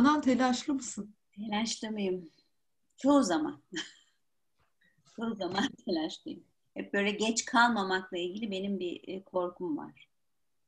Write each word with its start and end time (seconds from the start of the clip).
Canan 0.00 0.20
telaşlı 0.20 0.74
mısın? 0.74 1.14
Telaşlı 1.36 1.90
mıyım? 1.90 2.30
Çoğu 2.96 3.22
zaman. 3.22 3.62
Çoğu 5.16 5.34
zaman 5.34 5.68
telaşlıyım. 5.86 6.44
Hep 6.74 6.92
böyle 6.92 7.10
geç 7.10 7.44
kalmamakla 7.44 8.18
ilgili 8.18 8.50
benim 8.50 8.78
bir 8.80 9.08
e, 9.08 9.24
korkum 9.24 9.76
var. 9.76 10.08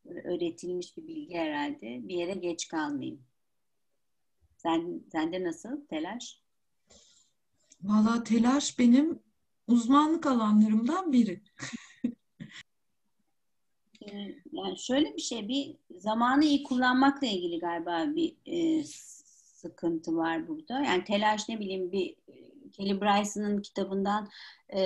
Böyle 0.05 0.21
öğretilmiş 0.21 0.97
bir 0.97 1.07
bilgi 1.07 1.34
herhalde. 1.34 2.09
Bir 2.09 2.15
yere 2.15 2.34
geç 2.34 2.69
kalmayayım. 2.69 3.23
Sen, 4.57 5.01
sende 5.12 5.45
nasıl 5.45 5.87
telaş? 5.87 6.41
Valla 7.83 8.25
telaş 8.25 8.79
benim 8.79 9.21
uzmanlık 9.67 10.27
alanlarımdan 10.27 11.12
biri. 11.12 11.43
Ee, 14.03 14.34
yani 14.53 14.78
şöyle 14.78 15.17
bir 15.17 15.23
şey, 15.23 15.48
bir 15.48 15.77
zamanı 16.01 16.45
iyi 16.45 16.62
kullanmakla 16.62 17.27
ilgili 17.27 17.59
galiba 17.59 18.06
bir 18.14 18.37
e, 18.47 18.84
sıkıntı 19.62 20.16
var 20.16 20.48
burada. 20.48 20.80
Yani 20.80 21.05
telaş 21.05 21.48
ne 21.48 21.61
bileyim 21.61 21.93
bir 21.93 22.16
Kelly 22.73 23.01
Bryson'ın 23.01 23.62
kitabından 23.62 24.29
e, 24.75 24.80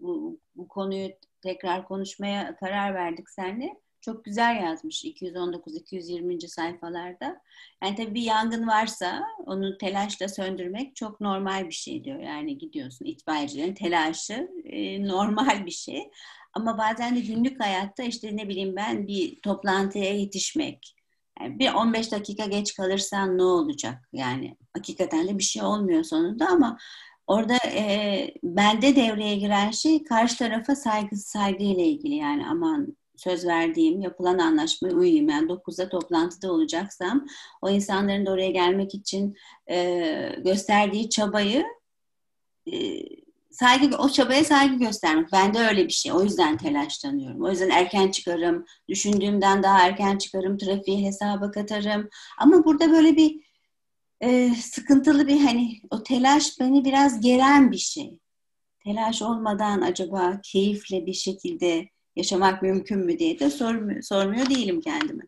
bu, 0.00 0.40
bu 0.56 0.68
konuyu 0.68 1.08
tekrar 1.42 1.88
konuşmaya 1.88 2.56
karar 2.56 2.94
verdik 2.94 3.30
seninle. 3.30 3.76
Çok 4.00 4.24
güzel 4.24 4.56
yazmış 4.62 5.04
219-220. 5.04 6.48
sayfalarda. 6.48 7.40
Yani 7.82 7.96
tabii 7.96 8.14
bir 8.14 8.22
yangın 8.22 8.66
varsa 8.66 9.22
onu 9.46 9.78
telaşla 9.78 10.28
söndürmek 10.28 10.96
çok 10.96 11.20
normal 11.20 11.66
bir 11.66 11.74
şey 11.74 12.04
diyor. 12.04 12.18
Yani 12.18 12.58
gidiyorsun 12.58 13.04
itfaiyecilerin 13.04 13.74
telaşı 13.74 14.50
e, 14.64 15.08
normal 15.08 15.66
bir 15.66 15.70
şey. 15.70 16.10
Ama 16.52 16.78
bazen 16.78 17.16
de 17.16 17.20
günlük 17.20 17.60
hayatta 17.60 18.02
işte 18.02 18.36
ne 18.36 18.48
bileyim 18.48 18.76
ben 18.76 19.06
bir 19.06 19.40
toplantıya 19.40 20.14
yetişmek. 20.14 20.99
Yani 21.42 21.58
bir 21.58 21.72
15 21.72 22.12
dakika 22.12 22.46
geç 22.46 22.74
kalırsan 22.74 23.38
ne 23.38 23.42
olacak? 23.42 24.08
Yani 24.12 24.56
hakikaten 24.76 25.28
de 25.28 25.38
bir 25.38 25.42
şey 25.42 25.62
olmuyor 25.62 26.04
sonunda 26.04 26.46
ama 26.46 26.78
orada 27.26 27.56
e, 27.66 28.34
bende 28.42 28.96
devreye 28.96 29.36
giren 29.36 29.70
şey 29.70 30.04
karşı 30.04 30.38
tarafa 30.38 30.76
saygı 30.76 31.16
saygıyla 31.16 31.82
ilgili 31.84 32.14
yani 32.14 32.46
aman 32.46 32.96
söz 33.16 33.46
verdiğim, 33.46 34.00
yapılan 34.00 34.38
anlaşmaya 34.38 34.94
uyuyayım. 34.94 35.28
Yani 35.28 35.48
9'da 35.48 35.88
toplantıda 35.88 36.52
olacaksam 36.52 37.26
o 37.62 37.70
insanların 37.70 38.26
da 38.26 38.30
oraya 38.30 38.50
gelmek 38.50 38.94
için 38.94 39.36
e, 39.70 40.36
gösterdiği 40.38 41.10
çabayı 41.10 41.64
e, 42.72 43.02
saygı 43.50 43.96
o 43.96 44.08
çabaya 44.08 44.44
saygı 44.44 44.74
göstermek. 44.74 45.32
Ben 45.32 45.54
de 45.54 45.58
öyle 45.58 45.84
bir 45.84 45.92
şey. 45.92 46.12
O 46.12 46.22
yüzden 46.22 46.56
telaşlanıyorum. 46.56 47.44
O 47.44 47.50
yüzden 47.50 47.70
erken 47.70 48.10
çıkarım. 48.10 48.64
Düşündüğümden 48.88 49.62
daha 49.62 49.86
erken 49.86 50.18
çıkarım. 50.18 50.58
Trafiği 50.58 51.06
hesaba 51.06 51.50
katarım. 51.50 52.08
Ama 52.38 52.64
burada 52.64 52.90
böyle 52.90 53.16
bir 53.16 53.40
e, 54.20 54.54
sıkıntılı 54.54 55.28
bir 55.28 55.40
hani 55.40 55.80
o 55.90 56.02
telaş 56.02 56.60
beni 56.60 56.84
biraz 56.84 57.20
geren 57.20 57.72
bir 57.72 57.78
şey. 57.78 58.18
Telaş 58.84 59.22
olmadan 59.22 59.80
acaba 59.80 60.40
keyifle 60.42 61.06
bir 61.06 61.12
şekilde 61.12 61.88
yaşamak 62.16 62.62
mümkün 62.62 62.98
mü 62.98 63.18
diye 63.18 63.38
de 63.38 63.50
sormuyor, 63.50 64.02
sormuyor 64.02 64.50
değilim 64.50 64.80
kendime. 64.80 65.22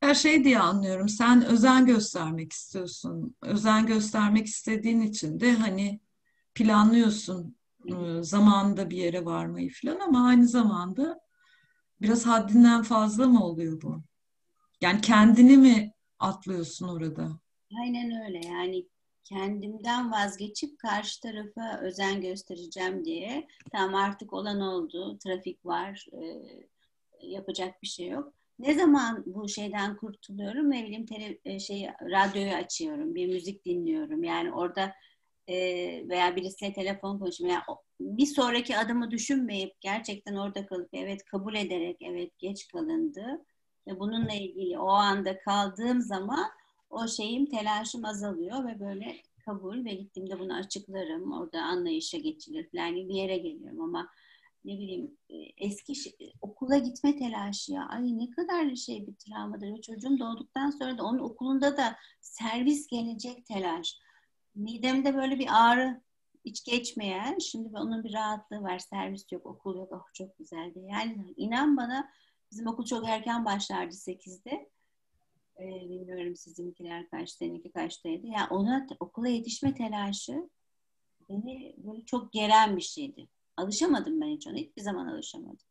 Her 0.00 0.14
şey 0.14 0.44
diye 0.44 0.58
anlıyorum. 0.58 1.08
Sen 1.08 1.44
özen 1.44 1.86
göstermek 1.86 2.52
istiyorsun. 2.52 3.36
Özen 3.42 3.86
göstermek 3.86 4.46
istediğin 4.46 5.00
için 5.00 5.40
de 5.40 5.52
hani 5.52 6.00
planlıyorsun 6.60 7.56
e, 7.86 8.22
zamanında 8.22 8.90
bir 8.90 8.96
yere 8.96 9.24
varmayı 9.24 9.70
falan 9.82 10.00
ama 10.00 10.26
aynı 10.26 10.46
zamanda 10.48 11.20
biraz 12.00 12.26
haddinden 12.26 12.82
fazla 12.82 13.28
mı 13.28 13.44
oluyor 13.44 13.82
bu? 13.82 14.02
Yani 14.80 15.00
kendini 15.00 15.56
mi 15.56 15.92
atlıyorsun 16.18 16.88
orada? 16.88 17.40
Aynen 17.82 18.26
öyle. 18.26 18.46
Yani 18.46 18.86
kendimden 19.24 20.12
vazgeçip 20.12 20.78
karşı 20.78 21.20
tarafa 21.20 21.80
özen 21.82 22.20
göstereceğim 22.20 23.04
diye 23.04 23.46
tamam 23.72 23.94
artık 23.94 24.32
olan 24.32 24.60
oldu, 24.60 25.18
trafik 25.18 25.66
var, 25.66 26.06
e, 26.12 26.42
yapacak 27.22 27.82
bir 27.82 27.88
şey 27.88 28.08
yok. 28.08 28.34
Ne 28.58 28.74
zaman 28.74 29.24
bu 29.26 29.48
şeyden 29.48 29.96
kurtuluyorum? 29.96 30.70
Ne 30.70 30.84
bileyim 30.84 31.06
tele, 31.06 31.60
şey 31.60 31.88
radyoyu 32.00 32.54
açıyorum, 32.54 33.14
bir 33.14 33.26
müzik 33.26 33.64
dinliyorum. 33.64 34.24
Yani 34.24 34.52
orada 34.52 34.94
e, 35.48 35.56
veya 36.08 36.36
birisiyle 36.36 36.72
telefon 36.72 37.18
konuşuyorum. 37.18 37.56
Yani 37.56 37.78
bir 38.00 38.26
sonraki 38.26 38.78
adımı 38.78 39.10
düşünmeyip 39.10 39.80
gerçekten 39.80 40.36
orada 40.36 40.66
kalıp 40.66 40.88
evet 40.92 41.24
kabul 41.24 41.54
ederek 41.54 41.96
evet 42.00 42.38
geç 42.38 42.68
kalındı 42.68 43.44
ve 43.86 44.00
bununla 44.00 44.32
ilgili 44.32 44.78
o 44.78 44.88
anda 44.88 45.38
kaldığım 45.38 46.00
zaman 46.00 46.50
o 46.90 47.08
şeyim 47.08 47.46
telaşım 47.46 48.04
azalıyor 48.04 48.66
ve 48.66 48.80
böyle 48.80 49.16
kabul 49.44 49.84
ve 49.84 49.94
gittiğimde 49.94 50.38
bunu 50.38 50.54
açıklarım. 50.54 51.32
Orada 51.32 51.62
anlayışa 51.62 52.18
geçilir 52.18 52.68
falan 52.70 52.94
bir 52.94 53.14
yere 53.14 53.36
geliyorum 53.36 53.80
ama 53.80 54.08
ne 54.64 54.78
bileyim 54.78 55.16
e, 55.30 55.36
eski 55.56 55.94
şey, 55.94 56.32
okula 56.40 56.78
gitme 56.78 57.16
telaşı 57.16 57.72
ya. 57.72 57.86
Ay 57.88 58.18
ne 58.18 58.30
kadar 58.30 58.76
şey 58.76 59.06
bir 59.06 59.14
travmadır. 59.14 59.74
Ve 59.74 59.80
çocuğum 59.80 60.18
doğduktan 60.18 60.70
sonra 60.70 60.98
da 60.98 61.04
onun 61.04 61.18
okulunda 61.18 61.76
da 61.76 61.96
servis 62.20 62.86
gelecek 62.86 63.46
telaş. 63.46 63.98
Midemde 64.60 65.14
böyle 65.14 65.38
bir 65.38 65.48
ağrı 65.50 66.00
hiç 66.44 66.64
geçmeyen, 66.64 67.38
şimdi 67.38 67.78
onun 67.78 68.04
bir 68.04 68.12
rahatlığı 68.12 68.62
var. 68.62 68.78
Servis 68.78 69.32
yok, 69.32 69.46
okul 69.46 69.76
yok. 69.76 69.92
Oh 69.92 70.12
çok 70.14 70.38
güzeldi. 70.38 70.86
Yani 70.90 71.34
inan 71.36 71.76
bana 71.76 72.10
bizim 72.52 72.66
okul 72.66 72.84
çok 72.84 73.08
erken 73.08 73.44
başlardı 73.44 73.94
8'de 73.94 74.70
e, 75.58 75.64
bilmiyorum 75.64 76.36
sizinkiler 76.36 77.08
kaç, 77.10 77.30
seninki 77.30 77.72
kaçtaydı. 77.72 78.26
Ya 78.26 78.32
yani 78.38 78.48
ona 78.50 78.86
okula 79.00 79.28
yetişme 79.28 79.74
telaşı 79.74 80.48
beni 81.28 81.74
böyle 81.76 82.04
çok 82.04 82.32
geren 82.32 82.76
bir 82.76 82.82
şeydi. 82.82 83.28
Alışamadım 83.56 84.20
ben 84.20 84.28
hiç 84.28 84.46
ona. 84.46 84.56
Hiçbir 84.56 84.82
zaman 84.82 85.06
alışamadım. 85.06 85.66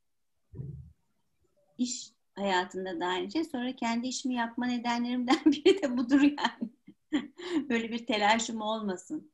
İş 1.77 2.11
hayatında 2.35 2.99
da 2.99 3.05
aynı 3.05 3.31
şey. 3.31 3.43
Sonra 3.43 3.75
kendi 3.75 4.07
işimi 4.07 4.35
yapma 4.35 4.65
nedenlerimden 4.65 5.39
biri 5.45 5.81
de 5.81 5.97
budur 5.97 6.21
yani. 6.21 6.69
böyle 7.69 7.91
bir 7.91 8.05
telaşım 8.05 8.61
olmasın. 8.61 9.31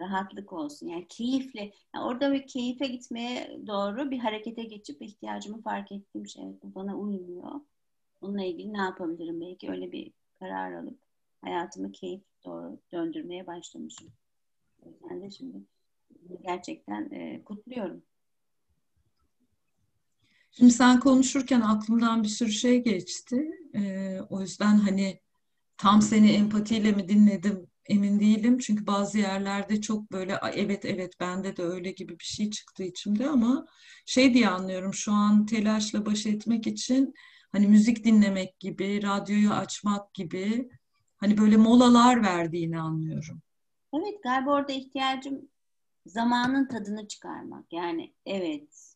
Rahatlık 0.00 0.52
olsun. 0.52 0.86
Yani 0.86 1.08
keyifle. 1.08 1.72
Yani 1.94 2.04
orada 2.04 2.32
bir 2.32 2.46
keyfe 2.46 2.86
gitmeye 2.86 3.60
doğru 3.66 4.10
bir 4.10 4.18
harekete 4.18 4.62
geçip 4.62 5.02
ihtiyacımı 5.02 5.62
fark 5.62 5.92
ettiğim 5.92 6.26
şey. 6.26 6.44
Bu 6.62 6.74
bana 6.74 6.96
uymuyor 6.96 7.60
Bununla 8.22 8.44
ilgili 8.44 8.72
ne 8.72 8.78
yapabilirim? 8.78 9.40
Belki 9.40 9.70
öyle 9.70 9.92
bir 9.92 10.12
karar 10.38 10.72
alıp 10.72 10.98
hayatımı 11.42 11.92
keyif 11.92 12.22
doğru 12.44 12.78
döndürmeye 12.92 13.46
başlamışım. 13.46 14.12
Ben 15.10 15.22
de 15.22 15.30
şimdi 15.30 15.58
gerçekten 16.42 17.10
e, 17.10 17.44
kutluyorum. 17.44 18.02
Şimdi 20.52 20.72
sen 20.72 21.00
konuşurken 21.00 21.60
aklımdan 21.60 22.22
bir 22.22 22.28
sürü 22.28 22.52
şey 22.52 22.82
geçti. 22.82 23.50
Ee, 23.74 24.20
o 24.30 24.40
yüzden 24.40 24.76
hani 24.76 25.20
tam 25.80 26.02
seni 26.02 26.32
empatiyle 26.32 26.92
mi 26.92 27.08
dinledim 27.08 27.66
emin 27.86 28.20
değilim. 28.20 28.58
Çünkü 28.58 28.86
bazı 28.86 29.18
yerlerde 29.18 29.80
çok 29.80 30.12
böyle 30.12 30.38
evet 30.54 30.84
evet 30.84 31.20
bende 31.20 31.56
de 31.56 31.62
öyle 31.62 31.90
gibi 31.92 32.18
bir 32.18 32.24
şey 32.24 32.50
çıktı 32.50 32.82
içimde 32.82 33.28
ama 33.28 33.66
şey 34.06 34.34
diye 34.34 34.48
anlıyorum 34.48 34.94
şu 34.94 35.12
an 35.12 35.46
telaşla 35.46 36.06
baş 36.06 36.26
etmek 36.26 36.66
için 36.66 37.14
hani 37.52 37.66
müzik 37.66 38.04
dinlemek 38.04 38.60
gibi, 38.60 39.02
radyoyu 39.02 39.50
açmak 39.50 40.14
gibi 40.14 40.68
hani 41.16 41.38
böyle 41.38 41.56
molalar 41.56 42.22
verdiğini 42.22 42.80
anlıyorum. 42.80 43.42
Evet 43.94 44.22
galiba 44.22 44.50
orada 44.50 44.72
ihtiyacım 44.72 45.48
zamanın 46.06 46.68
tadını 46.68 47.08
çıkarmak. 47.08 47.72
Yani 47.72 48.12
evet 48.26 48.94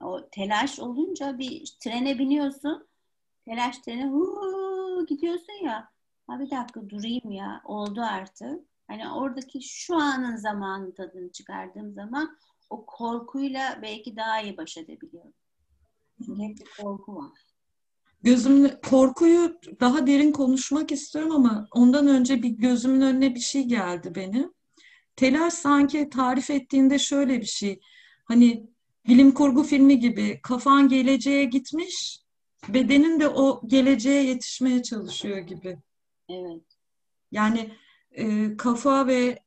o 0.00 0.28
telaş 0.30 0.80
olunca 0.80 1.38
bir 1.38 1.76
trene 1.80 2.18
biniyorsun. 2.18 2.88
Telaş 3.44 3.78
trene 3.78 4.06
huu, 4.06 5.06
gidiyorsun 5.06 5.64
ya. 5.64 5.93
Ha 6.26 6.40
bir 6.40 6.50
dakika 6.50 6.88
durayım 6.90 7.30
ya. 7.30 7.62
Oldu 7.64 8.00
artık. 8.00 8.60
Hani 8.86 9.10
oradaki 9.10 9.62
şu 9.62 9.96
anın 9.96 10.36
zamanın 10.36 10.92
tadını 10.92 11.32
çıkardığım 11.32 11.92
zaman 11.92 12.38
o 12.70 12.86
korkuyla 12.86 13.78
belki 13.82 14.16
daha 14.16 14.40
iyi 14.40 14.56
baş 14.56 14.76
edebiliyorum. 14.76 15.34
Çünkü 16.24 16.42
hep 16.42 16.56
bir 16.56 16.82
korku 16.82 17.16
var. 17.16 17.32
Gözümün 18.22 18.72
korkuyu 18.90 19.60
daha 19.80 20.06
derin 20.06 20.32
konuşmak 20.32 20.92
istiyorum 20.92 21.32
ama 21.32 21.68
ondan 21.72 22.08
önce 22.08 22.42
bir 22.42 22.48
gözümün 22.48 23.00
önüne 23.00 23.34
bir 23.34 23.40
şey 23.40 23.62
geldi 23.62 24.14
benim. 24.14 24.54
Telaş 25.16 25.54
sanki 25.54 26.08
tarif 26.08 26.50
ettiğinde 26.50 26.98
şöyle 26.98 27.40
bir 27.40 27.46
şey. 27.46 27.80
Hani 28.24 28.66
bilim 29.08 29.34
kurgu 29.34 29.62
filmi 29.62 29.98
gibi 29.98 30.40
kafan 30.42 30.88
geleceğe 30.88 31.44
gitmiş, 31.44 32.18
bedenin 32.68 33.20
de 33.20 33.28
o 33.28 33.62
geleceğe 33.66 34.24
yetişmeye 34.24 34.82
çalışıyor 34.82 35.38
gibi. 35.38 35.78
Evet. 36.28 36.62
Yani 37.32 37.70
e, 38.10 38.56
kafa 38.56 39.06
ve 39.06 39.38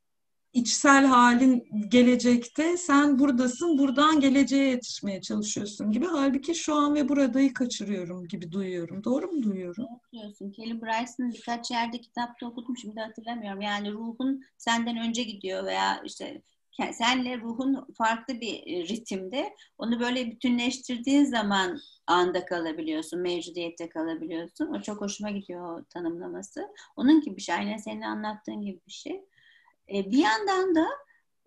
içsel 0.54 1.06
halin 1.06 1.68
gelecekte, 1.90 2.78
sen 2.78 3.20
buradasın, 3.20 3.78
buradan 3.78 4.20
geleceğe 4.20 4.70
yetişmeye 4.70 5.22
çalışıyorsun 5.22 5.92
gibi. 5.92 6.06
Halbuki 6.06 6.56
şu 6.56 6.76
an 6.76 6.96
ve 6.96 7.10
buradayı 7.10 7.54
kaçırıyorum 7.54 8.28
gibi 8.28 8.52
duyuyorum. 8.52 9.04
Doğru 9.04 9.28
mu 9.28 9.44
duyuyorum? 9.44 9.86
Diyorsun. 10.14 10.52
Kelly 10.52 10.82
Bryce'ın 10.82 11.32
birkaç 11.34 11.72
yerde 11.72 12.02
kitapta 12.02 12.46
okudum, 12.46 12.78
şimdi 12.78 13.00
hatırlamıyorum. 13.00 13.62
Yani 13.62 13.92
ruhun 13.92 14.42
senden 14.58 14.98
önce 14.98 15.24
gidiyor 15.24 15.66
veya 15.66 16.02
işte 16.06 16.42
senle 16.94 17.38
ruhun 17.38 17.88
farklı 17.98 18.42
bir 18.42 18.54
e, 18.54 18.88
ritimde. 18.88 19.56
Onu 19.78 20.00
böyle 20.00 20.32
bütünleştirdiğin 20.32 21.26
zaman 21.26 21.80
anda 22.08 22.46
kalabiliyorsun, 22.46 23.20
mevcudiyette 23.20 23.90
kalabiliyorsun. 23.90 24.68
O 24.68 24.82
çok 24.82 25.02
hoşuma 25.02 25.30
gidiyor 25.30 25.80
o 25.80 25.84
tanımlaması. 25.84 26.68
Onun 26.96 27.22
gibi 27.22 27.38
bir 27.38 27.42
şey. 27.42 27.56
Aynen 27.56 27.78
senin 27.78 28.02
anlattığın 28.02 28.62
gibi 28.62 28.80
bir 28.88 28.92
şey. 28.92 29.22
E, 29.94 30.12
bir 30.12 30.18
yandan 30.18 30.76
da 30.76 30.88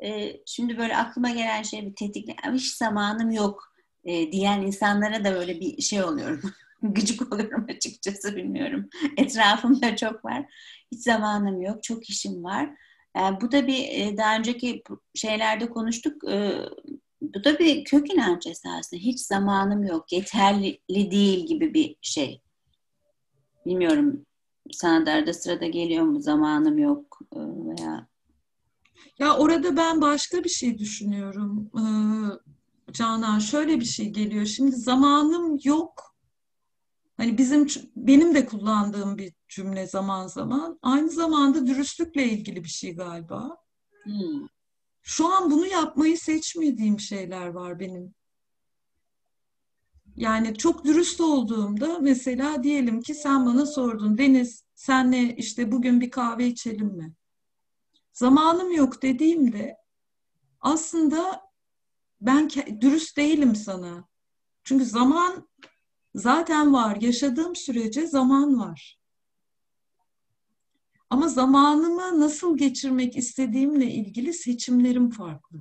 e, 0.02 0.36
şimdi 0.46 0.78
böyle 0.78 0.96
aklıma 0.96 1.30
gelen 1.30 1.62
şey 1.62 1.86
bir 1.86 1.94
tetikle, 1.94 2.36
hiç 2.52 2.74
zamanım 2.74 3.30
yok 3.30 3.74
e, 4.04 4.32
diyen 4.32 4.62
insanlara 4.62 5.24
da 5.24 5.34
böyle 5.34 5.60
bir 5.60 5.82
şey 5.82 6.02
oluyorum. 6.02 6.52
Gıcık 6.82 7.32
oluyorum 7.32 7.66
açıkçası 7.70 8.36
bilmiyorum. 8.36 8.88
Etrafımda 9.16 9.96
çok 9.96 10.24
var. 10.24 10.54
Hiç 10.92 11.02
zamanım 11.02 11.62
yok, 11.62 11.82
çok 11.82 12.10
işim 12.10 12.44
var. 12.44 12.70
Yani 13.16 13.40
bu 13.40 13.52
da 13.52 13.66
bir 13.66 13.88
e, 13.88 14.16
daha 14.16 14.36
önceki 14.36 14.82
şeylerde 15.14 15.70
konuştuk. 15.70 16.24
E, 16.24 16.52
bu 17.22 17.44
da 17.44 17.58
bir 17.58 17.84
kök 17.84 18.14
inanç 18.14 18.46
esasında. 18.46 19.00
Hiç 19.00 19.20
zamanım 19.20 19.84
yok, 19.84 20.12
yeterli 20.12 20.80
değil 20.90 21.46
gibi 21.46 21.74
bir 21.74 21.96
şey. 22.02 22.42
Bilmiyorum 23.66 24.26
sana 24.72 25.06
da 25.06 25.12
arada 25.12 25.34
sırada 25.34 25.66
geliyor 25.66 26.04
mu 26.04 26.20
zamanım 26.20 26.78
yok 26.78 27.18
e, 27.32 27.38
veya 27.38 28.10
ya 29.18 29.36
orada 29.36 29.76
ben 29.76 30.00
başka 30.00 30.44
bir 30.44 30.48
şey 30.48 30.78
düşünüyorum. 30.78 31.70
Ee, 31.78 32.92
Canan 32.92 33.38
şöyle 33.38 33.80
bir 33.80 33.84
şey 33.84 34.10
geliyor. 34.10 34.46
Şimdi 34.46 34.76
zamanım 34.76 35.58
yok. 35.64 36.14
Hani 37.16 37.38
bizim 37.38 37.66
benim 37.96 38.34
de 38.34 38.46
kullandığım 38.46 39.18
bir 39.18 39.32
cümle 39.50 39.86
zaman 39.86 40.26
zaman. 40.26 40.78
Aynı 40.82 41.10
zamanda 41.10 41.66
dürüstlükle 41.66 42.24
ilgili 42.24 42.64
bir 42.64 42.68
şey 42.68 42.94
galiba. 42.96 43.56
Hmm. 44.02 44.46
Şu 45.02 45.26
an 45.34 45.50
bunu 45.50 45.66
yapmayı 45.66 46.18
seçmediğim 46.18 47.00
şeyler 47.00 47.46
var 47.46 47.80
benim. 47.80 48.14
Yani 50.16 50.56
çok 50.56 50.84
dürüst 50.84 51.20
olduğumda 51.20 51.98
mesela 51.98 52.62
diyelim 52.62 53.00
ki 53.00 53.14
sen 53.14 53.46
bana 53.46 53.66
sordun 53.66 54.18
Deniz 54.18 54.64
senle 54.74 55.36
işte 55.36 55.72
bugün 55.72 56.00
bir 56.00 56.10
kahve 56.10 56.46
içelim 56.46 56.86
mi? 56.86 57.14
zamanım 58.20 58.72
yok 58.72 59.02
dediğimde 59.02 59.76
aslında 60.60 61.40
ben 62.20 62.50
dürüst 62.80 63.16
değilim 63.16 63.56
sana. 63.56 64.08
Çünkü 64.64 64.84
zaman 64.84 65.48
zaten 66.14 66.74
var. 66.74 66.96
Yaşadığım 67.00 67.56
sürece 67.56 68.06
zaman 68.06 68.58
var. 68.58 68.99
Ama 71.10 71.28
zamanımı 71.28 72.20
nasıl 72.20 72.58
geçirmek 72.58 73.16
istediğimle 73.16 73.84
ilgili 73.84 74.32
seçimlerim 74.32 75.10
farklı. 75.10 75.58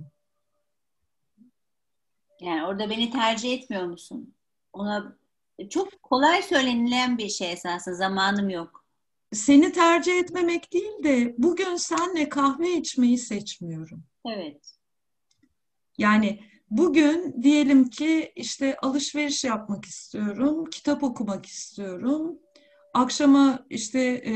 Yani 2.41 2.65
orada 2.65 2.89
beni 2.89 3.11
tercih 3.11 3.53
etmiyor 3.53 3.85
musun? 3.85 4.33
Ona 4.73 5.17
çok 5.69 6.03
kolay 6.03 6.41
söylenilen 6.41 7.17
bir 7.17 7.29
şey 7.29 7.51
esasında 7.51 7.95
zamanım 7.95 8.49
yok 8.49 8.79
seni 9.33 9.71
tercih 9.71 10.19
etmemek 10.19 10.73
değil 10.73 11.03
de 11.03 11.35
bugün 11.37 11.75
senle 11.75 12.29
kahve 12.29 12.73
içmeyi 12.73 13.17
seçmiyorum. 13.17 14.03
Evet. 14.27 14.75
Yani 15.97 16.39
bugün 16.69 17.43
diyelim 17.43 17.89
ki 17.89 18.31
işte 18.35 18.77
alışveriş 18.81 19.43
yapmak 19.43 19.85
istiyorum, 19.85 20.65
kitap 20.65 21.03
okumak 21.03 21.45
istiyorum. 21.45 22.39
Akşama 22.93 23.65
işte 23.69 23.99
e, 23.99 24.33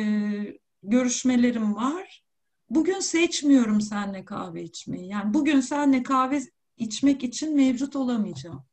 görüşmelerim 0.84 1.76
var. 1.76 2.24
Bugün 2.70 3.00
seçmiyorum 3.00 3.82
senle 3.82 4.26
kahve 4.26 4.64
içmeyi. 4.64 5.08
Yani 5.08 5.34
bugün 5.34 5.60
senle 5.60 6.04
kahve 6.04 6.42
içmek 6.78 7.24
için 7.24 7.56
mevcut 7.56 7.96
olamayacağım. 7.96 8.66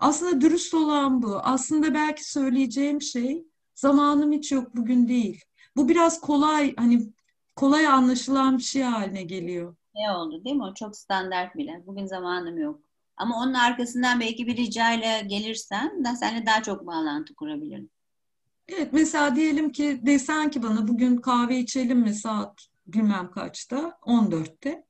Aslında 0.00 0.40
dürüst 0.40 0.74
olan 0.74 1.22
bu. 1.22 1.38
Aslında 1.38 1.94
belki 1.94 2.30
söyleyeceğim 2.30 3.02
şey 3.02 3.44
Zamanım 3.74 4.32
hiç 4.32 4.52
yok 4.52 4.76
bugün 4.76 5.08
değil. 5.08 5.44
Bu 5.76 5.88
biraz 5.88 6.20
kolay 6.20 6.74
hani 6.76 7.12
kolay 7.56 7.86
anlaşılan 7.86 8.58
bir 8.58 8.62
şey 8.62 8.82
haline 8.82 9.22
geliyor. 9.22 9.76
Ne 9.94 10.12
oldu 10.12 10.44
değil 10.44 10.56
mi? 10.56 10.64
O 10.64 10.74
çok 10.74 10.96
standart 10.96 11.56
bile. 11.56 11.82
Bugün 11.86 12.06
zamanım 12.06 12.58
yok. 12.58 12.80
Ama 13.16 13.36
onun 13.36 13.54
arkasından 13.54 14.20
belki 14.20 14.46
bir 14.46 14.56
ricayla 14.56 15.20
gelirsen 15.20 16.04
ben 16.04 16.14
seninle 16.14 16.46
daha 16.46 16.62
çok 16.62 16.86
bağlantı 16.86 17.34
kurabilirim. 17.34 17.90
Evet 18.68 18.92
mesela 18.92 19.36
diyelim 19.36 19.72
ki 19.72 20.00
desen 20.02 20.50
ki 20.50 20.62
bana 20.62 20.88
bugün 20.88 21.16
kahve 21.16 21.58
içelim 21.58 21.98
mi 21.98 22.14
saat 22.14 22.66
bilmem 22.86 23.30
kaçta 23.30 23.98
14'te. 24.06 24.84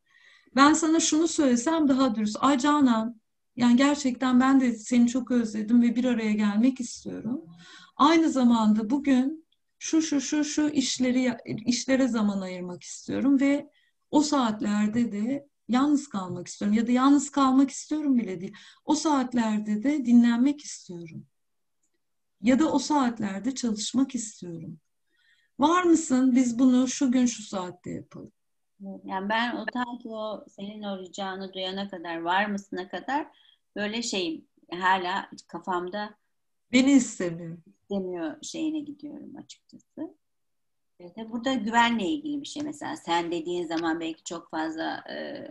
Ben 0.57 0.73
sana 0.73 1.01
şunu 1.01 1.29
söylesem 1.29 1.89
daha 1.89 2.15
dürüst. 2.15 2.37
Ay 2.41 2.59
Canan 2.59 3.21
yani 3.57 3.77
gerçekten 3.77 4.41
ben 4.41 4.61
de 4.61 4.73
seni 4.73 5.09
çok 5.09 5.31
özledim 5.31 5.83
ve 5.83 5.97
bir 5.97 6.05
araya 6.05 6.33
gelmek 6.33 6.81
istiyorum. 6.81 7.45
Aynı 7.97 8.31
zamanda 8.31 8.91
bugün 8.91 9.47
şu 9.79 10.03
şu 10.03 10.21
şu 10.21 10.45
şu 10.45 10.69
işleri 10.69 11.37
işlere 11.67 12.09
zaman 12.09 12.41
ayırmak 12.41 12.83
istiyorum 12.83 13.41
ve 13.41 13.71
o 14.11 14.23
saatlerde 14.23 15.13
de 15.13 15.49
yalnız 15.69 16.09
kalmak 16.09 16.49
istiyorum 16.49 16.77
ya 16.77 16.87
da 16.87 16.93
yalnız 16.93 17.31
kalmak 17.31 17.71
istiyorum 17.71 18.19
bile 18.19 18.41
değil. 18.41 18.55
O 18.85 18.95
saatlerde 18.95 19.83
de 19.83 20.05
dinlenmek 20.05 20.61
istiyorum. 20.61 21.27
Ya 22.45 22.59
da 22.59 22.73
o 22.73 22.79
saatlerde 22.79 23.55
çalışmak 23.55 24.15
istiyorum. 24.15 24.81
Var 25.59 25.83
mısın? 25.83 26.35
Biz 26.35 26.59
bunu 26.59 26.89
şu 26.89 27.13
gün 27.13 27.27
şu 27.27 27.43
saatte 27.43 27.91
yapalım. 27.91 28.33
Yani 29.05 29.29
ben 29.29 29.57
o 29.57 29.65
ta 29.65 29.85
ki 30.03 30.09
o 30.09 30.45
senin 30.49 30.83
o 30.83 30.99
ricanı 30.99 31.53
duyana 31.53 31.89
kadar 31.89 32.17
var 32.17 32.47
mısına 32.47 32.89
kadar 32.89 33.27
böyle 33.77 34.03
şey 34.03 34.45
hala 34.71 35.31
kafamda 35.49 36.15
beni 36.73 36.93
istemiyor 36.93 37.59
istemiyor 37.67 38.37
şeyine 38.43 38.81
gidiyorum 38.81 39.37
açıkçası. 39.37 40.15
Evet, 41.01 41.17
burada 41.31 41.55
güvenle 41.55 42.07
ilgili 42.07 42.41
bir 42.41 42.47
şey 42.47 42.63
mesela 42.63 42.97
sen 42.97 43.33
dediğin 43.33 43.67
zaman 43.67 44.01
belki 44.01 44.25
çok 44.25 44.51
fazla 44.51 45.05
e, 45.11 45.47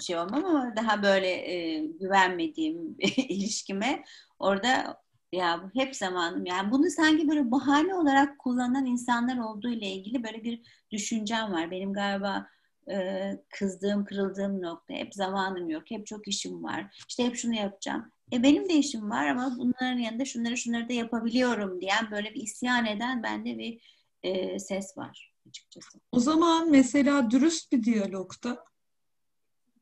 şey 0.00 0.18
olmam 0.18 0.44
ama 0.44 0.76
daha 0.76 1.02
böyle 1.02 1.28
e, 1.28 1.86
güvenmediğim 1.86 2.96
ilişkime 3.16 4.04
orada 4.38 5.01
ya 5.32 5.60
bu 5.64 5.80
hep 5.80 5.96
zamanım 5.96 6.46
yani 6.46 6.70
bunu 6.70 6.90
sanki 6.90 7.28
böyle 7.28 7.50
bahane 7.50 7.94
olarak 7.94 8.38
kullanan 8.38 8.86
insanlar 8.86 9.38
olduğu 9.38 9.70
ile 9.70 9.86
ilgili 9.86 10.24
böyle 10.24 10.44
bir 10.44 10.62
düşüncem 10.90 11.52
var. 11.52 11.70
Benim 11.70 11.92
galiba 11.92 12.46
e, 12.90 13.30
kızdığım, 13.58 14.04
kırıldığım 14.04 14.62
nokta 14.62 14.94
hep 14.94 15.14
zamanım 15.14 15.70
yok, 15.70 15.82
hep 15.88 16.06
çok 16.06 16.28
işim 16.28 16.64
var. 16.64 17.04
İşte 17.08 17.24
hep 17.24 17.36
şunu 17.36 17.54
yapacağım. 17.54 18.12
E 18.32 18.42
benim 18.42 18.68
de 18.68 18.74
işim 18.74 19.10
var 19.10 19.26
ama 19.26 19.56
bunların 19.58 19.98
yanında 19.98 20.24
şunları 20.24 20.56
şunları 20.56 20.88
da 20.88 20.92
yapabiliyorum 20.92 21.80
diyen 21.80 22.10
böyle 22.10 22.34
bir 22.34 22.40
isyan 22.42 22.86
eden 22.86 23.22
bende 23.22 23.58
bir 23.58 23.80
e, 24.22 24.58
ses 24.58 24.96
var 24.98 25.32
açıkçası. 25.48 25.98
O 26.12 26.20
zaman 26.20 26.70
mesela 26.70 27.30
dürüst 27.30 27.72
bir 27.72 27.82
diyalogta 27.82 28.64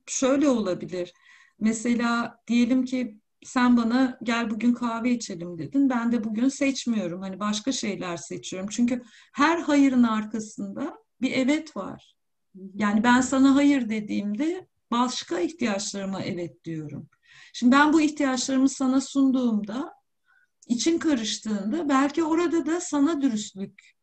şöyle 0.06 0.48
olabilir. 0.48 1.12
Mesela 1.58 2.40
diyelim 2.46 2.84
ki 2.84 3.19
sen 3.44 3.76
bana 3.76 4.18
gel 4.22 4.50
bugün 4.50 4.74
kahve 4.74 5.10
içelim 5.10 5.58
dedin. 5.58 5.90
Ben 5.90 6.12
de 6.12 6.24
bugün 6.24 6.48
seçmiyorum. 6.48 7.20
Hani 7.20 7.40
başka 7.40 7.72
şeyler 7.72 8.16
seçiyorum. 8.16 8.68
Çünkü 8.72 9.02
her 9.32 9.58
hayırın 9.58 10.02
arkasında 10.02 10.98
bir 11.20 11.32
evet 11.32 11.76
var. 11.76 12.14
Yani 12.74 13.04
ben 13.04 13.20
sana 13.20 13.54
hayır 13.54 13.88
dediğimde 13.88 14.66
başka 14.90 15.40
ihtiyaçlarıma 15.40 16.22
evet 16.22 16.64
diyorum. 16.64 17.08
Şimdi 17.52 17.72
ben 17.72 17.92
bu 17.92 18.00
ihtiyaçlarımı 18.00 18.68
sana 18.68 19.00
sunduğumda, 19.00 19.92
için 20.66 20.98
karıştığında 20.98 21.88
belki 21.88 22.24
orada 22.24 22.66
da 22.66 22.80
sana 22.80 23.22
dürüstlük 23.22 23.96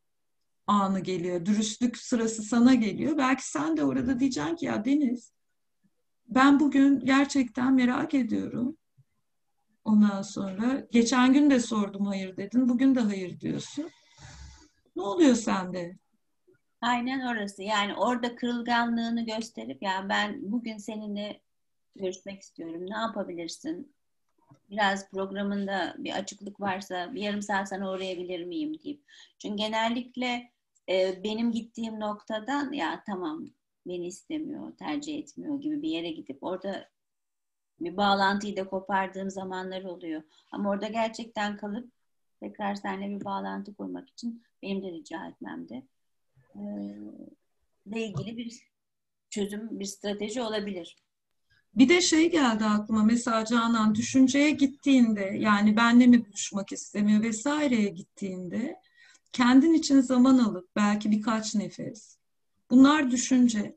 anı 0.68 1.00
geliyor. 1.00 1.46
Dürüstlük 1.46 1.98
sırası 1.98 2.44
sana 2.44 2.74
geliyor. 2.74 3.18
Belki 3.18 3.50
sen 3.50 3.78
de 3.78 3.84
orada 3.84 4.20
diyeceksin 4.20 4.56
ki 4.56 4.66
ya 4.66 4.86
Deniz 4.86 5.32
ben 6.28 6.60
bugün 6.60 7.00
gerçekten 7.00 7.74
merak 7.74 8.14
ediyorum. 8.14 8.78
Ondan 9.88 10.22
sonra 10.22 10.88
geçen 10.92 11.34
gün 11.34 11.50
de 11.50 11.60
sordum 11.60 12.06
hayır 12.06 12.38
dedin. 12.38 12.70
Bugün 12.70 12.96
de 12.96 13.00
hayır 13.00 13.40
diyorsun. 13.40 13.90
Ne 14.96 15.02
oluyor 15.02 15.36
sende? 15.36 15.98
Aynen 16.82 17.28
orası. 17.28 17.64
Yani 17.64 17.96
orada 17.96 18.36
kırılganlığını 18.36 19.26
gösterip 19.26 19.84
yani 19.84 20.10
ben 20.10 20.52
bugün 20.52 20.78
seninle 20.78 21.42
görüşmek 21.96 22.42
istiyorum. 22.42 22.86
Ne 22.90 22.98
yapabilirsin? 22.98 23.94
Biraz 24.70 25.10
programında 25.10 25.96
bir 25.98 26.12
açıklık 26.12 26.62
varsa 26.62 27.16
bir 27.16 27.22
yarım 27.22 27.42
saat 27.42 27.70
sana 27.70 27.92
uğrayabilir 27.92 28.44
miyim 28.44 28.80
deyip. 28.84 29.04
Çünkü 29.40 29.56
genellikle 29.56 30.52
e, 30.90 31.24
benim 31.24 31.52
gittiğim 31.52 32.00
noktadan 32.00 32.72
ya 32.72 33.04
tamam 33.06 33.46
beni 33.86 34.08
istemiyor, 34.08 34.78
tercih 34.78 35.18
etmiyor 35.18 35.62
gibi 35.62 35.82
bir 35.82 35.90
yere 35.90 36.12
gidip 36.12 36.44
orada 36.44 36.90
bir 37.80 37.98
bağlantıyı 37.98 38.58
da 38.58 38.70
kopardığım 38.70 39.30
zamanlar 39.30 39.84
oluyor. 39.84 40.24
Ama 40.52 40.70
orada 40.70 40.88
gerçekten 40.88 41.58
kalıp 41.58 41.92
tekrar 42.40 42.76
seninle 42.76 43.20
bir 43.20 43.26
bağlantı 43.26 43.76
kurmak 43.76 44.10
için 44.10 44.44
benim 44.64 44.84
de 44.84 44.92
rica 44.92 45.28
etmemde 45.28 45.84
e, 46.56 46.62
ile 47.86 48.08
ilgili 48.08 48.38
bir 48.38 48.60
çözüm, 49.30 49.80
bir 49.80 49.86
strateji 49.86 50.42
olabilir. 50.42 50.98
Bir 51.76 51.90
de 51.90 52.02
şey 52.02 52.32
geldi 52.32 52.66
aklıma 52.66 53.04
mesela 53.04 53.46
Canan 53.46 53.96
düşünceye 53.96 54.52
gittiğinde 54.52 55.22
yani 55.22 55.78
benle 55.78 56.08
mi 56.08 56.26
buluşmak 56.26 56.72
istemiyor 56.72 57.24
vesaireye 57.24 57.90
gittiğinde 57.90 58.82
kendin 59.32 59.74
için 59.74 60.02
zaman 60.02 60.38
alıp 60.38 60.76
belki 60.76 61.12
birkaç 61.12 61.56
nefes 61.56 62.18
bunlar 62.70 63.12
düşünce 63.12 63.77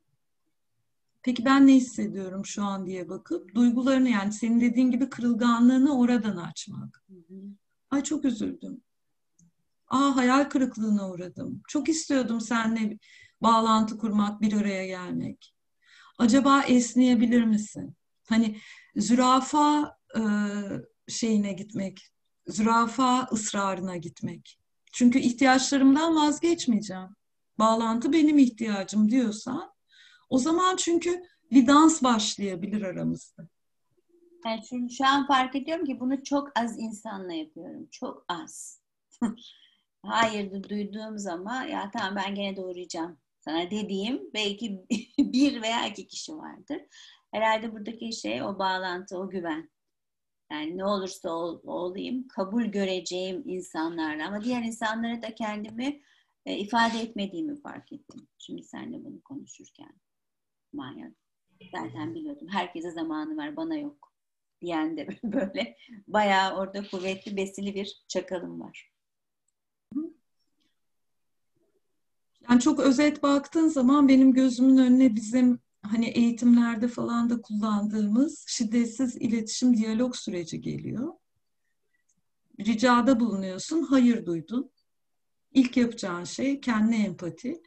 peki 1.22 1.44
ben 1.44 1.66
ne 1.66 1.74
hissediyorum 1.74 2.46
şu 2.46 2.64
an 2.64 2.86
diye 2.86 3.08
bakıp 3.08 3.54
duygularını 3.54 4.08
yani 4.08 4.32
senin 4.32 4.60
dediğin 4.60 4.90
gibi 4.90 5.10
kırılganlığını 5.10 5.98
oradan 5.98 6.36
açmak. 6.36 7.04
Ay 7.90 8.02
çok 8.02 8.24
üzüldüm. 8.24 8.80
Aa 9.88 10.16
hayal 10.16 10.44
kırıklığına 10.44 11.10
uğradım. 11.10 11.62
Çok 11.68 11.88
istiyordum 11.88 12.40
seninle 12.40 12.98
bağlantı 13.42 13.98
kurmak, 13.98 14.40
bir 14.40 14.52
araya 14.52 14.86
gelmek. 14.86 15.54
Acaba 16.18 16.62
esneyebilir 16.62 17.44
misin? 17.44 17.96
Hani 18.28 18.56
zürafa 18.96 19.96
e, 20.16 20.22
şeyine 21.08 21.52
gitmek, 21.52 22.08
zürafa 22.46 23.28
ısrarına 23.32 23.96
gitmek. 23.96 24.58
Çünkü 24.92 25.18
ihtiyaçlarımdan 25.18 26.16
vazgeçmeyeceğim. 26.16 27.08
Bağlantı 27.58 28.12
benim 28.12 28.38
ihtiyacım 28.38 29.10
diyorsan 29.10 29.69
o 30.30 30.38
zaman 30.38 30.76
çünkü 30.76 31.22
bir 31.50 31.66
dans 31.66 32.02
başlayabilir 32.02 32.82
aramızda. 32.82 33.48
Yani 34.44 34.60
şu, 34.68 34.88
şu 34.96 35.06
an 35.06 35.26
fark 35.26 35.56
ediyorum 35.56 35.84
ki 35.86 36.00
bunu 36.00 36.24
çok 36.24 36.58
az 36.58 36.78
insanla 36.78 37.32
yapıyorum. 37.32 37.88
Çok 37.90 38.24
az. 38.28 38.80
Hayır 40.02 40.62
duyduğum 40.68 41.18
zaman 41.18 41.64
ya 41.64 41.90
tamam 41.90 42.16
ben 42.16 42.34
gene 42.34 42.56
doğrayacağım 42.56 43.18
sana 43.40 43.70
dediğim 43.70 44.30
belki 44.34 44.84
bir 45.18 45.62
veya 45.62 45.86
iki 45.86 46.06
kişi 46.06 46.36
vardır. 46.36 46.80
Herhalde 47.32 47.72
buradaki 47.72 48.12
şey 48.12 48.42
o 48.42 48.58
bağlantı, 48.58 49.18
o 49.18 49.30
güven. 49.30 49.70
Yani 50.52 50.78
ne 50.78 50.84
olursa 50.84 51.30
ol, 51.30 51.60
olayım 51.64 52.28
kabul 52.28 52.64
göreceğim 52.64 53.42
insanlarla 53.46 54.26
ama 54.26 54.44
diğer 54.44 54.62
insanlara 54.62 55.22
da 55.22 55.34
kendimi 55.34 56.02
e, 56.46 56.58
ifade 56.58 57.00
etmediğimi 57.00 57.60
fark 57.60 57.92
ettim. 57.92 58.28
Şimdi 58.38 58.62
seninle 58.62 59.04
bunu 59.04 59.20
konuşurken. 59.20 59.92
Manyak. 60.72 61.12
Zaten 61.72 62.14
biliyordum. 62.14 62.48
Herkese 62.48 62.90
zamanı 62.90 63.36
var, 63.36 63.56
bana 63.56 63.76
yok. 63.76 64.12
Diyen 64.60 64.96
de 64.96 65.08
böyle 65.24 65.76
bayağı 66.08 66.56
orada 66.56 66.88
kuvvetli, 66.88 67.36
besili 67.36 67.74
bir 67.74 68.04
çakalım 68.08 68.60
var. 68.60 68.90
Yani 72.50 72.60
çok 72.60 72.80
özet 72.80 73.22
baktığın 73.22 73.68
zaman 73.68 74.08
benim 74.08 74.32
gözümün 74.32 74.76
önüne 74.76 75.16
bizim 75.16 75.58
hani 75.82 76.08
eğitimlerde 76.08 76.88
falan 76.88 77.30
da 77.30 77.40
kullandığımız 77.42 78.44
şiddetsiz 78.48 79.16
iletişim 79.16 79.76
diyalog 79.76 80.16
süreci 80.16 80.60
geliyor. 80.60 81.12
Ricada 82.60 83.20
bulunuyorsun, 83.20 83.82
hayır 83.82 84.26
duydun. 84.26 84.70
İlk 85.52 85.76
yapacağın 85.76 86.24
şey 86.24 86.60
kendine 86.60 87.04
empati. 87.04 87.62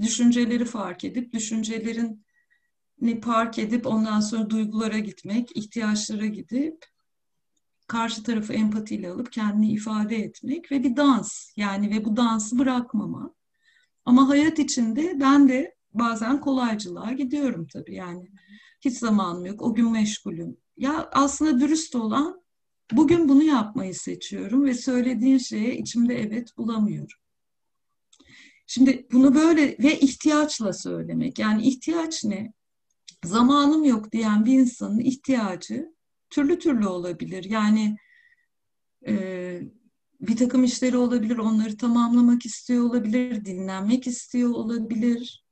Düşünceleri 0.00 0.64
fark 0.64 1.04
edip, 1.04 1.32
düşüncelerin 1.32 2.24
ni 3.00 3.20
park 3.20 3.58
edip 3.58 3.86
ondan 3.86 4.20
sonra 4.20 4.50
duygulara 4.50 4.98
gitmek, 4.98 5.56
ihtiyaçlara 5.56 6.26
gidip 6.26 6.84
karşı 7.86 8.22
tarafı 8.22 8.52
empatiyle 8.52 9.10
alıp 9.10 9.32
kendini 9.32 9.72
ifade 9.72 10.16
etmek 10.16 10.72
ve 10.72 10.82
bir 10.82 10.96
dans 10.96 11.52
yani 11.56 11.90
ve 11.90 12.04
bu 12.04 12.16
dansı 12.16 12.58
bırakmama. 12.58 13.34
Ama 14.04 14.28
hayat 14.28 14.58
içinde 14.58 15.20
ben 15.20 15.48
de 15.48 15.74
bazen 15.94 16.40
kolaycılığa 16.40 17.12
gidiyorum 17.12 17.66
tabii 17.72 17.94
yani. 17.94 18.30
Hiç 18.80 18.98
zamanım 18.98 19.46
yok, 19.46 19.62
o 19.62 19.74
gün 19.74 19.92
meşgulüm. 19.92 20.56
Ya 20.76 21.08
aslında 21.12 21.60
dürüst 21.60 21.94
olan 21.94 22.42
bugün 22.92 23.28
bunu 23.28 23.42
yapmayı 23.42 23.94
seçiyorum 23.94 24.64
ve 24.64 24.74
söylediğin 24.74 25.38
şeye 25.38 25.76
içimde 25.76 26.14
evet 26.22 26.56
bulamıyorum. 26.56 27.18
Şimdi 28.66 29.06
bunu 29.12 29.34
böyle 29.34 29.76
ve 29.78 30.00
ihtiyaçla 30.00 30.72
söylemek. 30.72 31.38
Yani 31.38 31.62
ihtiyaç 31.62 32.24
ne? 32.24 32.52
Zamanım 33.24 33.84
yok 33.84 34.12
diyen 34.12 34.44
bir 34.44 34.58
insanın 34.58 34.98
ihtiyacı 34.98 35.94
türlü 36.30 36.58
türlü 36.58 36.86
olabilir. 36.86 37.44
Yani 37.44 37.96
e, 39.06 39.60
bir 40.20 40.36
takım 40.36 40.64
işleri 40.64 40.96
olabilir, 40.96 41.38
onları 41.38 41.76
tamamlamak 41.76 42.46
istiyor 42.46 42.84
olabilir, 42.84 43.44
dinlenmek 43.44 44.06
istiyor 44.06 44.50
olabilir. 44.50 45.44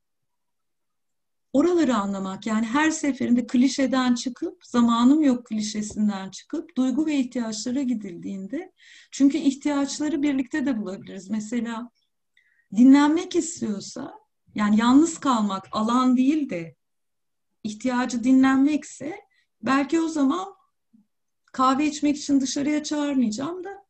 Oraları 1.53 1.97
anlamak 1.97 2.47
yani 2.47 2.67
her 2.67 2.91
seferinde 2.91 3.47
klişeden 3.47 4.15
çıkıp, 4.15 4.67
zamanım 4.67 5.23
yok 5.23 5.47
klişesinden 5.47 6.31
çıkıp 6.31 6.77
duygu 6.77 7.07
ve 7.07 7.17
ihtiyaçlara 7.17 7.83
gidildiğinde 7.83 8.73
çünkü 9.11 9.39
ihtiyaçları 9.39 10.23
birlikte 10.23 10.67
de 10.67 10.79
bulabiliriz. 10.79 11.31
Mesela 11.31 11.91
dinlenmek 12.77 13.37
istiyorsa 13.37 14.15
yani 14.55 14.81
yalnız 14.81 15.19
kalmak 15.19 15.69
alan 15.73 16.17
değil 16.17 16.51
de 16.51 16.77
ihtiyacı 17.65 18.25
dinlenmekse 18.25 19.21
belki 19.63 20.01
o 20.01 20.09
zaman 20.09 20.55
kahve 21.53 21.87
içmek 21.87 22.17
için 22.17 22.41
dışarıya 22.41 22.83
çağırmayacağım 22.83 23.65
da 23.65 23.85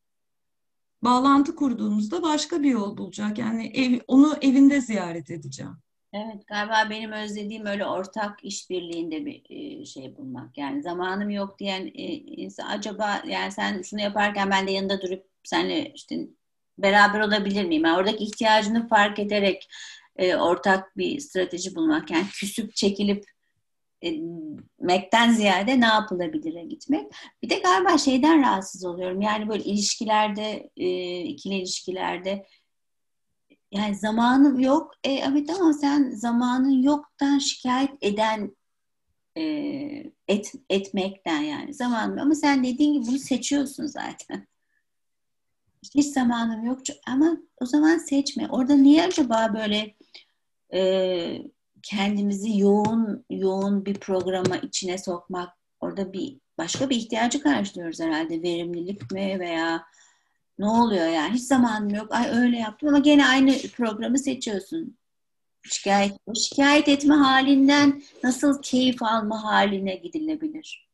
bağlantı 1.02 1.56
kurduğumuzda 1.56 2.22
başka 2.22 2.62
bir 2.62 2.70
yol 2.70 2.96
bulacak. 2.96 3.38
Yani 3.38 3.66
ev, 3.66 4.00
onu 4.08 4.36
evinde 4.42 4.80
ziyaret 4.80 5.30
edeceğim. 5.30 5.76
Evet 6.12 6.46
galiba 6.46 6.90
benim 6.90 7.12
özlediğim 7.12 7.66
öyle 7.66 7.86
ortak 7.86 8.44
işbirliğinde 8.44 9.26
bir 9.26 9.42
e, 9.50 9.84
şey 9.84 10.16
bulmak. 10.16 10.58
Yani 10.58 10.82
zamanım 10.82 11.30
yok 11.30 11.58
diyen 11.58 11.86
e, 11.86 12.04
insan 12.14 12.66
acaba 12.66 13.22
yani 13.26 13.52
sen 13.52 13.82
şunu 13.82 14.00
yaparken 14.00 14.50
ben 14.50 14.66
de 14.66 14.72
yanında 14.72 15.02
durup 15.02 15.26
seninle 15.44 15.92
işte 15.94 16.28
beraber 16.78 17.20
olabilir 17.20 17.64
miyim? 17.64 17.84
Yani 17.84 17.96
oradaki 17.96 18.24
ihtiyacını 18.24 18.88
fark 18.88 19.18
ederek 19.18 19.68
e, 20.16 20.36
ortak 20.36 20.96
bir 20.96 21.20
strateji 21.20 21.74
bulmak. 21.74 22.10
Yani 22.10 22.26
küsüp 22.32 22.74
çekilip 22.74 23.24
etmekten 24.02 25.32
ziyade 25.32 25.80
ne 25.80 25.86
yapılabilire 25.86 26.64
gitmek. 26.64 27.12
Bir 27.42 27.50
de 27.50 27.58
galiba 27.58 27.98
şeyden 27.98 28.42
rahatsız 28.42 28.84
oluyorum. 28.84 29.20
Yani 29.20 29.48
böyle 29.48 29.64
ilişkilerde, 29.64 30.70
ikili 31.24 31.54
ilişkilerde 31.54 32.46
yani 33.72 33.94
zamanım 33.94 34.60
yok. 34.60 34.92
E, 35.04 35.12
evet 35.12 35.50
ama 35.50 35.72
sen 35.72 36.10
zamanın 36.10 36.82
yoktan 36.82 37.38
şikayet 37.38 37.90
eden 38.00 38.56
e, 39.36 39.42
et, 40.28 40.52
etmekten 40.70 41.40
yani 41.40 41.74
zamanım 41.74 42.18
ama 42.18 42.34
sen 42.34 42.64
dediğin 42.64 42.92
gibi 42.92 43.06
bunu 43.06 43.18
seçiyorsun 43.18 43.86
zaten. 43.86 44.46
Hiç 45.94 46.06
zamanım 46.06 46.64
yok 46.64 46.78
ama 47.06 47.36
o 47.60 47.66
zaman 47.66 47.98
seçme. 47.98 48.48
Orada 48.48 48.74
niye 48.74 49.04
acaba 49.04 49.54
böyle 49.54 49.94
e, 50.72 51.42
kendimizi 51.82 52.58
yoğun 52.58 53.24
yoğun 53.30 53.84
bir 53.86 53.94
programa 53.94 54.56
içine 54.56 54.98
sokmak 54.98 55.50
orada 55.80 56.12
bir 56.12 56.38
başka 56.58 56.90
bir 56.90 56.96
ihtiyacı 56.96 57.42
karşılıyoruz 57.42 58.00
herhalde. 58.00 58.42
Verimlilik 58.42 59.10
mi 59.10 59.36
veya 59.40 59.84
ne 60.58 60.68
oluyor 60.68 61.06
yani 61.06 61.34
hiç 61.34 61.42
zamanım 61.42 61.88
yok. 61.88 62.14
Ay 62.14 62.28
öyle 62.30 62.58
yaptım 62.58 62.88
ama 62.88 62.98
gene 62.98 63.26
aynı 63.26 63.58
programı 63.76 64.18
seçiyorsun. 64.18 64.96
Şikayet 65.62 66.16
şikayet 66.34 66.88
etme 66.88 67.14
halinden 67.14 68.02
nasıl 68.24 68.62
keyif 68.62 69.02
alma 69.02 69.44
haline 69.44 69.94
gidilebilir? 69.94 70.90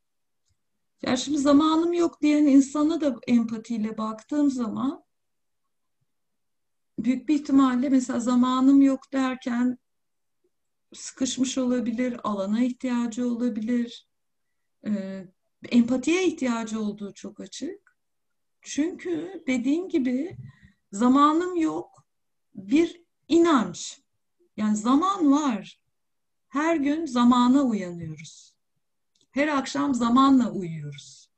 Ya 1.03 1.17
şimdi 1.17 1.39
zamanım 1.39 1.93
yok 1.93 2.23
diyen 2.23 2.47
insana 2.47 3.01
da 3.01 3.17
empatiyle 3.27 3.99
baktığım 3.99 4.51
zaman 4.51 5.05
büyük 6.99 7.29
bir 7.29 7.35
ihtimalle 7.35 7.89
mesela 7.89 8.21
zamanım 8.21 8.83
yok 8.83 9.13
derken 9.13 9.79
sıkışmış 10.95 11.59
olabilir, 11.59 12.21
alana 12.25 12.65
ihtiyacı 12.65 13.29
olabilir, 13.29 14.09
e, 14.87 15.25
empatiye 15.69 16.27
ihtiyacı 16.27 16.81
olduğu 16.81 17.15
çok 17.15 17.41
açık. 17.41 17.97
Çünkü 18.63 19.45
dediğin 19.47 19.89
gibi 19.89 20.37
zamanım 20.93 21.57
yok 21.57 22.07
bir 22.55 23.03
inanç. 23.29 24.01
Yani 24.57 24.77
zaman 24.77 25.33
var. 25.33 25.81
Her 26.49 26.77
gün 26.77 27.07
zamana 27.07 27.63
uyanıyoruz. 27.63 28.57
Her 29.31 29.49
akşam 29.49 29.95
zamanla 29.95 30.51
uyuyoruz. 30.51 31.31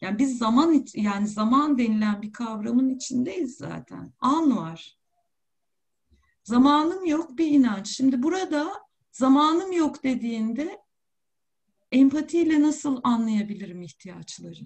Yani 0.00 0.18
biz 0.18 0.38
zaman 0.38 0.86
yani 0.94 1.28
zaman 1.28 1.78
denilen 1.78 2.22
bir 2.22 2.32
kavramın 2.32 2.88
içindeyiz 2.88 3.56
zaten. 3.56 4.12
An 4.20 4.56
var. 4.56 4.97
Zamanım 6.48 7.04
yok 7.04 7.38
bir 7.38 7.46
inanç. 7.46 7.88
Şimdi 7.88 8.22
burada 8.22 8.72
zamanım 9.12 9.72
yok 9.72 10.02
dediğinde 10.04 10.78
empatiyle 11.92 12.62
nasıl 12.62 13.00
anlayabilirim 13.04 13.82
ihtiyaçları? 13.82 14.60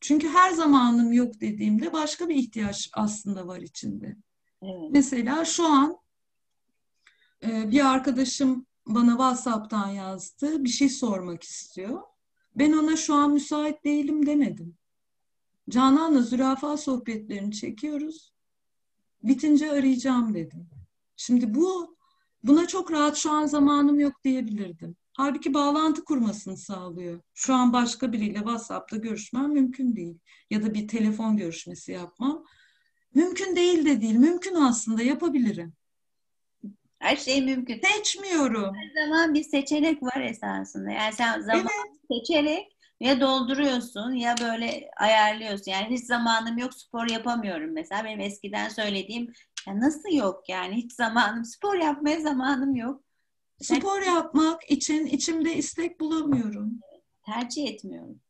Çünkü 0.00 0.28
her 0.28 0.50
zamanım 0.50 1.12
yok 1.12 1.40
dediğimde 1.40 1.92
başka 1.92 2.28
bir 2.28 2.34
ihtiyaç 2.34 2.90
aslında 2.92 3.46
var 3.46 3.60
içinde. 3.60 4.16
Evet. 4.62 4.90
Mesela 4.90 5.44
şu 5.44 5.66
an 5.66 5.96
e, 7.44 7.70
bir 7.70 7.86
arkadaşım 7.86 8.66
bana 8.86 9.10
WhatsApp'tan 9.10 9.88
yazdı. 9.88 10.64
Bir 10.64 10.68
şey 10.68 10.88
sormak 10.88 11.42
istiyor. 11.42 12.02
Ben 12.56 12.72
ona 12.72 12.96
şu 12.96 13.14
an 13.14 13.32
müsait 13.32 13.84
değilim 13.84 14.26
demedim. 14.26 14.76
Canan'la 15.70 16.22
zürafa 16.22 16.76
sohbetlerini 16.76 17.52
çekiyoruz. 17.52 18.32
Bitince 19.22 19.70
arayacağım 19.70 20.34
dedim. 20.34 20.79
Şimdi 21.20 21.54
bu 21.54 21.96
buna 22.44 22.66
çok 22.66 22.92
rahat 22.92 23.16
şu 23.16 23.30
an 23.30 23.46
zamanım 23.46 24.00
yok 24.00 24.12
diyebilirdim. 24.24 24.96
Halbuki 25.12 25.54
bağlantı 25.54 26.04
kurmasını 26.04 26.56
sağlıyor. 26.56 27.20
Şu 27.34 27.54
an 27.54 27.72
başka 27.72 28.12
biriyle 28.12 28.38
WhatsApp'ta 28.38 28.96
görüşmem 28.96 29.52
mümkün 29.52 29.96
değil. 29.96 30.18
Ya 30.50 30.62
da 30.62 30.74
bir 30.74 30.88
telefon 30.88 31.36
görüşmesi 31.36 31.92
yapmam. 31.92 32.44
Mümkün 33.14 33.56
değil 33.56 33.84
de 33.84 34.00
değil. 34.00 34.14
Mümkün 34.14 34.54
aslında 34.54 35.02
yapabilirim. 35.02 35.72
Her 36.98 37.16
şey 37.16 37.42
mümkün. 37.42 37.80
Seçmiyorum. 37.80 38.74
Her 38.74 39.06
zaman 39.06 39.34
bir 39.34 39.44
seçenek 39.44 40.02
var 40.02 40.20
esasında. 40.20 40.90
Yani 40.90 41.12
sen 41.12 41.40
zaman 41.40 41.66
evet. 41.86 42.00
seçerek 42.10 42.76
ya 43.00 43.20
dolduruyorsun 43.20 44.12
ya 44.12 44.34
böyle 44.40 44.90
ayarlıyorsun. 44.96 45.70
Yani 45.70 45.94
hiç 45.94 46.04
zamanım 46.04 46.58
yok 46.58 46.74
spor 46.74 47.10
yapamıyorum 47.10 47.72
mesela. 47.72 48.04
Benim 48.04 48.20
eskiden 48.20 48.68
söylediğim 48.68 49.32
ya 49.66 49.80
nasıl 49.80 50.08
yok 50.12 50.48
yani 50.48 50.74
hiç 50.74 50.92
zamanım 50.92 51.44
spor 51.44 51.74
yapmaya 51.74 52.20
zamanım 52.20 52.74
yok. 52.74 53.04
Spor 53.60 54.02
yapmak 54.02 54.70
için 54.70 55.06
içimde 55.06 55.56
istek 55.56 56.00
bulamıyorum. 56.00 56.80
Tercih 57.26 57.68
etmiyorum. 57.68 58.20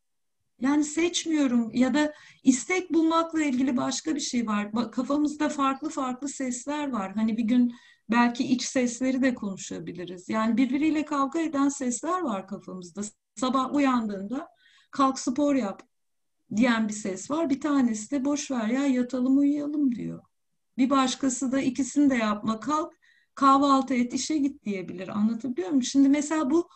Yani 0.59 0.83
seçmiyorum 0.83 1.71
ya 1.73 1.93
da 1.93 2.13
istek 2.43 2.93
bulmakla 2.93 3.43
ilgili 3.43 3.77
başka 3.77 4.15
bir 4.15 4.19
şey 4.19 4.47
var. 4.47 4.91
Kafamızda 4.91 5.49
farklı 5.49 5.89
farklı 5.89 6.27
sesler 6.27 6.91
var. 6.91 7.13
Hani 7.15 7.37
bir 7.37 7.43
gün 7.43 7.73
belki 8.09 8.43
iç 8.43 8.63
sesleri 8.63 9.21
de 9.21 9.33
konuşabiliriz. 9.33 10.29
Yani 10.29 10.57
birbiriyle 10.57 11.05
kavga 11.05 11.39
eden 11.39 11.69
sesler 11.69 12.21
var 12.21 12.47
kafamızda. 12.47 13.01
Sabah 13.35 13.73
uyandığında 13.73 14.47
kalk 14.91 15.19
spor 15.19 15.55
yap 15.55 15.83
diyen 16.55 16.87
bir 16.87 16.93
ses 16.93 17.31
var. 17.31 17.49
Bir 17.49 17.61
tanesi 17.61 18.11
de 18.11 18.25
boş 18.25 18.51
ver 18.51 18.67
ya 18.67 18.85
yatalım 18.85 19.37
uyuyalım 19.37 19.95
diyor. 19.95 20.23
Bir 20.81 20.89
başkası 20.89 21.51
da 21.51 21.61
ikisini 21.61 22.09
de 22.09 22.15
yapma 22.15 22.59
kalk 22.59 22.93
kahvaltı 23.35 23.93
et 23.93 24.13
işe 24.13 24.37
git 24.37 24.63
diyebilir. 24.63 25.07
Anlatabiliyor 25.07 25.69
muyum? 25.69 25.83
Şimdi 25.83 26.09
mesela 26.09 26.51
bu 26.51 26.69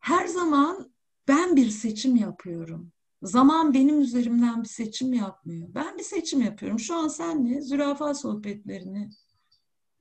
her 0.00 0.26
zaman 0.26 0.92
ben 1.28 1.56
bir 1.56 1.70
seçim 1.70 2.16
yapıyorum. 2.16 2.92
Zaman 3.22 3.74
benim 3.74 4.00
üzerimden 4.00 4.62
bir 4.62 4.68
seçim 4.68 5.12
yapmıyor. 5.12 5.74
Ben 5.74 5.98
bir 5.98 6.02
seçim 6.02 6.40
yapıyorum. 6.40 6.78
Şu 6.78 6.96
an 6.96 7.08
senle 7.08 7.60
zürafa 7.60 8.14
sohbetlerini 8.14 9.10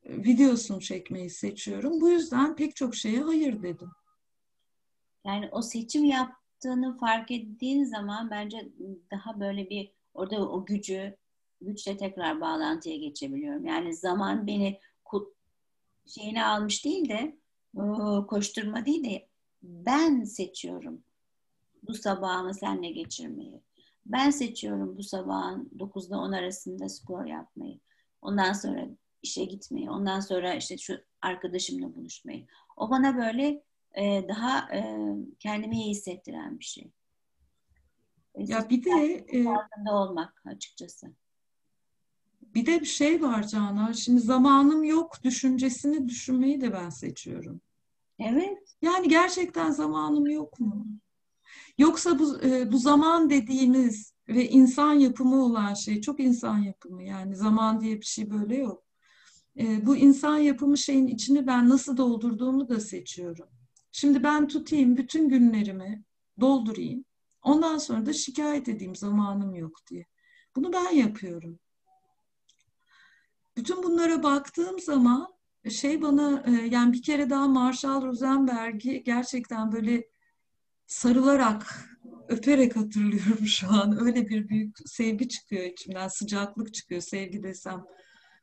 videosunu 0.05 0.81
çekmeyi 0.81 1.29
seçiyorum. 1.29 2.01
Bu 2.01 2.09
yüzden 2.09 2.55
pek 2.55 2.75
çok 2.75 2.95
şeye 2.95 3.21
hayır 3.21 3.63
dedim. 3.63 3.89
Yani 5.25 5.49
o 5.51 5.61
seçim 5.61 6.03
yaptığını 6.03 6.97
fark 6.97 7.31
ettiğin 7.31 7.83
zaman 7.83 8.31
bence 8.31 8.71
daha 9.11 9.39
böyle 9.39 9.69
bir 9.69 9.91
orada 10.13 10.49
o 10.49 10.65
gücü 10.65 11.22
güçle 11.65 11.97
tekrar 11.97 12.41
bağlantıya 12.41 12.97
geçebiliyorum. 12.97 13.65
Yani 13.65 13.95
zaman 13.95 14.47
beni 14.47 14.79
şeyine 16.07 16.45
almış 16.45 16.85
değil 16.85 17.09
de 17.09 17.37
koşturma 18.27 18.85
değil 18.85 19.03
de 19.03 19.27
ben 19.63 20.23
seçiyorum 20.23 21.03
bu 21.83 21.93
sabahımı 21.93 22.53
seninle 22.53 22.91
geçirmeyi. 22.91 23.61
Ben 24.05 24.29
seçiyorum 24.29 24.97
bu 24.97 25.03
sabahın 25.03 25.71
9'da 25.79 26.17
10 26.17 26.31
arasında 26.31 26.89
spor 26.89 27.25
yapmayı. 27.25 27.79
Ondan 28.21 28.53
sonra 28.53 28.87
işe 29.21 29.45
gitmeyi. 29.45 29.89
Ondan 29.89 30.19
sonra 30.19 30.53
işte 30.53 30.77
şu 30.77 30.97
arkadaşımla 31.21 31.95
buluşmayı. 31.95 32.47
O 32.77 32.89
bana 32.89 33.17
böyle 33.17 33.63
e, 33.93 34.27
daha 34.27 34.75
e, 34.75 34.97
kendimi 35.39 35.75
iyi 35.75 35.89
hissettiren 35.89 36.59
bir 36.59 36.65
şey. 36.65 36.91
Ya 38.37 38.69
bir 38.69 38.85
de 38.85 39.25
e, 39.27 39.43
farkında 39.43 39.93
olmak 39.93 40.43
açıkçası. 40.45 41.13
Bir 42.55 42.65
de 42.65 42.81
bir 42.81 42.85
şey 42.85 43.21
var 43.21 43.47
Canan. 43.47 43.91
Şimdi 43.91 44.21
zamanım 44.21 44.83
yok 44.83 45.23
düşüncesini 45.23 46.09
düşünmeyi 46.09 46.61
de 46.61 46.73
ben 46.73 46.89
seçiyorum. 46.89 47.61
Evet. 48.19 48.75
Yani 48.81 49.07
gerçekten 49.07 49.71
zamanım 49.71 50.27
yok 50.27 50.59
mu? 50.59 50.87
Yoksa 51.77 52.19
bu, 52.19 52.41
e, 52.41 52.71
bu 52.71 52.77
zaman 52.77 53.29
dediğimiz 53.29 54.13
ve 54.27 54.49
insan 54.49 54.93
yapımı 54.93 55.43
olan 55.43 55.73
şey 55.73 56.01
çok 56.01 56.19
insan 56.19 56.57
yapımı. 56.57 57.03
Yani 57.03 57.35
zaman 57.35 57.81
diye 57.81 58.01
bir 58.01 58.05
şey 58.05 58.29
böyle 58.29 58.55
yok. 58.55 58.83
E, 59.59 59.85
bu 59.85 59.95
insan 59.95 60.37
yapımı 60.37 60.77
şeyin 60.77 61.07
içini 61.07 61.47
ben 61.47 61.69
nasıl 61.69 61.97
doldurduğumu 61.97 62.69
da 62.69 62.79
seçiyorum. 62.79 63.47
Şimdi 63.91 64.23
ben 64.23 64.47
tutayım 64.47 64.97
bütün 64.97 65.29
günlerimi 65.29 66.03
doldurayım. 66.39 67.05
Ondan 67.41 67.77
sonra 67.77 68.05
da 68.05 68.13
şikayet 68.13 68.69
edeyim 68.69 68.95
zamanım 68.95 69.55
yok 69.55 69.79
diye. 69.89 70.05
Bunu 70.55 70.73
ben 70.73 70.95
yapıyorum. 70.95 71.59
Bütün 73.57 73.83
bunlara 73.83 74.23
baktığım 74.23 74.79
zaman 74.79 75.33
şey 75.69 76.01
bana 76.01 76.43
e, 76.47 76.51
yani 76.51 76.93
bir 76.93 77.01
kere 77.01 77.29
daha 77.29 77.47
Marshall 77.47 78.01
Rosenberg'i 78.01 79.03
gerçekten 79.03 79.71
böyle 79.71 80.07
sarılarak 80.87 81.89
öperek 82.27 82.75
hatırlıyorum 82.75 83.45
şu 83.45 83.67
an. 83.69 84.05
Öyle 84.05 84.29
bir 84.29 84.49
büyük 84.49 84.77
sevgi 84.85 85.29
çıkıyor 85.29 85.63
içimden, 85.63 86.07
sıcaklık 86.07 86.73
çıkıyor. 86.73 87.01
Sevgi 87.01 87.43
desem 87.43 87.83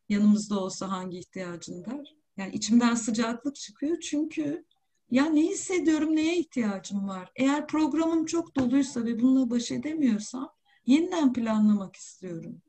yanımızda 0.09 0.61
olsa 0.61 0.91
hangi 0.91 1.19
ihtiyacın 1.19 1.85
der. 1.85 2.17
Yani 2.37 2.55
içimden 2.55 2.95
sıcaklık 2.95 3.57
çıkıyor 3.57 4.01
çünkü 4.01 4.65
ya 5.11 5.25
ne 5.25 5.43
hissediyorum, 5.43 6.17
neye 6.17 6.39
ihtiyacım 6.39 7.09
var? 7.09 7.33
Eğer 7.37 7.67
programım 7.67 8.27
çok 8.27 8.57
doluysa 8.57 9.05
ve 9.05 9.21
bununla 9.21 9.51
baş 9.51 9.73
edemiyorsam 9.73 10.51
yeniden 10.87 11.33
planlamak 11.33 11.97
istiyorum. 11.97 12.63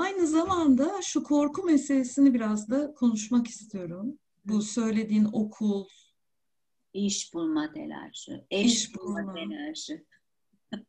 Aynı 0.00 0.26
zamanda 0.26 1.02
şu 1.02 1.22
korku 1.22 1.62
meselesini 1.62 2.34
biraz 2.34 2.70
da 2.70 2.94
konuşmak 2.94 3.48
istiyorum. 3.48 4.18
Bu 4.44 4.62
söylediğin 4.62 5.28
okul, 5.32 5.88
iş 6.92 7.34
bulma 7.34 7.72
telaşı, 7.72 8.44
eş 8.50 8.72
iş 8.72 8.96
bulma, 8.96 9.18
bulma 9.18 9.34
telaşı. 9.34 10.04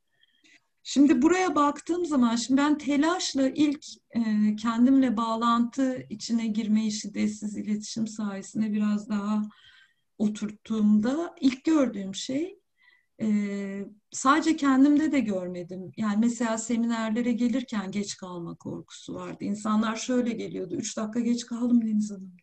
Şimdi 0.84 1.22
buraya 1.22 1.56
baktığım 1.56 2.06
zaman, 2.06 2.36
şimdi 2.36 2.62
ben 2.62 2.78
telaşla 2.78 3.50
ilk 3.50 3.86
e, 4.16 4.22
kendimle 4.56 5.18
bağlantı 5.18 6.06
içine 6.10 6.48
girmeyi 6.48 6.92
şiddetsiz 6.92 7.58
iletişim 7.58 8.08
sayesinde 8.08 8.74
biraz 8.74 9.10
daha 9.10 9.42
oturttuğumda 10.18 11.36
ilk 11.42 11.64
gördüğüm 11.64 12.16
şey 12.16 12.60
e, 13.24 13.86
sadece 14.12 14.56
kendimde 14.56 15.12
de 15.12 15.20
görmedim. 15.20 15.92
Yani 15.98 16.18
mesela 16.20 16.58
seminerlere 16.58 17.32
gelirken 17.32 17.92
geç 17.92 18.18
kalma 18.18 18.56
korkusu 18.56 19.14
vardı. 19.14 19.44
İnsanlar 19.44 19.96
şöyle 19.96 20.32
geliyordu. 20.32 20.76
Üç 20.76 20.98
dakika 20.98 21.20
geç 21.20 21.46
kaldım 21.46 21.82
Deniz 21.82 22.12
Hanım. 22.12 22.38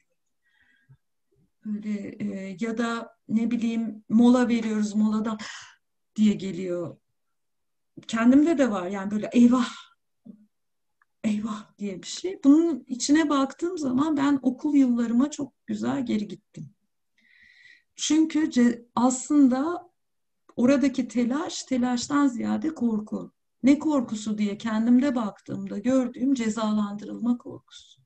Öyle 1.66 2.16
e, 2.18 2.56
ya 2.60 2.78
da 2.78 3.16
ne 3.28 3.50
bileyim 3.50 4.04
mola 4.08 4.48
veriyoruz 4.48 4.94
moladan 4.94 5.38
diye 6.16 6.34
geliyor. 6.34 6.96
Kendimde 8.08 8.58
de 8.58 8.70
var 8.70 8.86
yani 8.86 9.10
böyle 9.10 9.30
eyvah 9.32 9.68
eyvah 11.24 11.78
diye 11.78 12.02
bir 12.02 12.06
şey. 12.06 12.40
Bunun 12.44 12.84
içine 12.88 13.28
baktığım 13.28 13.78
zaman 13.78 14.16
ben 14.16 14.38
okul 14.42 14.74
yıllarıma 14.74 15.30
çok 15.30 15.66
güzel 15.66 16.06
geri 16.06 16.28
gittim. 16.28 16.70
Çünkü 17.96 18.50
aslında 18.94 19.89
Oradaki 20.56 21.08
telaş, 21.08 21.62
telaştan 21.62 22.26
ziyade 22.26 22.74
korku. 22.74 23.32
Ne 23.62 23.78
korkusu 23.78 24.38
diye 24.38 24.58
kendimde 24.58 25.14
baktığımda 25.14 25.78
gördüğüm 25.78 26.34
cezalandırılma 26.34 27.38
korkusu. 27.38 28.00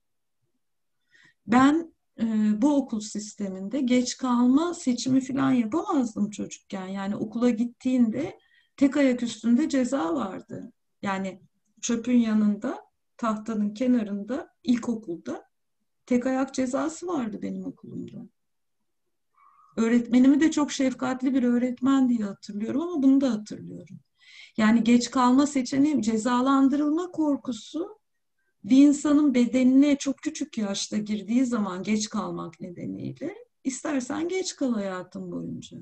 Ben 1.47 1.95
e, 2.21 2.25
bu 2.63 2.77
okul 2.77 3.01
sisteminde 3.01 3.81
geç 3.81 4.17
kalma 4.17 4.75
seçimi 4.75 5.21
falan 5.21 5.53
yapamazdım 5.53 6.31
çocukken. 6.31 6.87
Yani 6.87 7.17
okula 7.17 7.51
gittiğinde 7.51 8.39
tek 8.77 8.97
ayak 8.97 9.23
üstünde 9.23 9.69
ceza 9.69 10.15
vardı. 10.15 10.73
Yani 11.03 11.43
çöpün 11.81 12.19
yanında, 12.19 12.85
tahtanın 13.17 13.75
kenarında, 13.75 14.49
ilkokulda 14.63 15.45
tek 16.07 16.27
ayak 16.27 16.55
cezası 16.55 17.07
vardı 17.07 17.39
benim 17.43 17.65
okulumda. 17.65 18.29
Öğretmenimi 19.77 20.41
de 20.41 20.51
çok 20.51 20.73
şefkatli 20.73 21.35
bir 21.35 21.43
öğretmen 21.43 22.09
diye 22.09 22.25
hatırlıyorum 22.25 22.81
ama 22.81 23.03
bunu 23.03 23.21
da 23.21 23.33
hatırlıyorum. 23.33 24.01
Yani 24.57 24.85
geç 24.85 25.11
kalma 25.11 25.47
seçeneğim, 25.47 26.01
cezalandırılma 26.01 27.11
korkusu 27.11 27.99
bir 28.65 28.87
insanın 28.87 29.35
bedenine 29.35 29.97
çok 29.97 30.19
küçük 30.19 30.59
yaşta 30.59 30.97
girdiği 30.97 31.47
zaman 31.47 31.83
geç 31.83 32.09
kalmak 32.09 32.61
nedeniyle 32.61 33.35
istersen 33.65 34.29
geç 34.29 34.57
kal 34.57 34.73
hayatın 34.73 35.33
boyunca. 35.33 35.79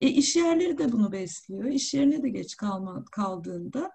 E 0.00 0.08
iş 0.08 0.36
yerleri 0.36 0.78
de 0.78 0.92
bunu 0.92 1.12
besliyor. 1.12 1.64
İş 1.64 1.94
yerine 1.94 2.22
de 2.22 2.28
geç 2.28 2.56
kalma, 2.56 3.04
kaldığında 3.04 3.90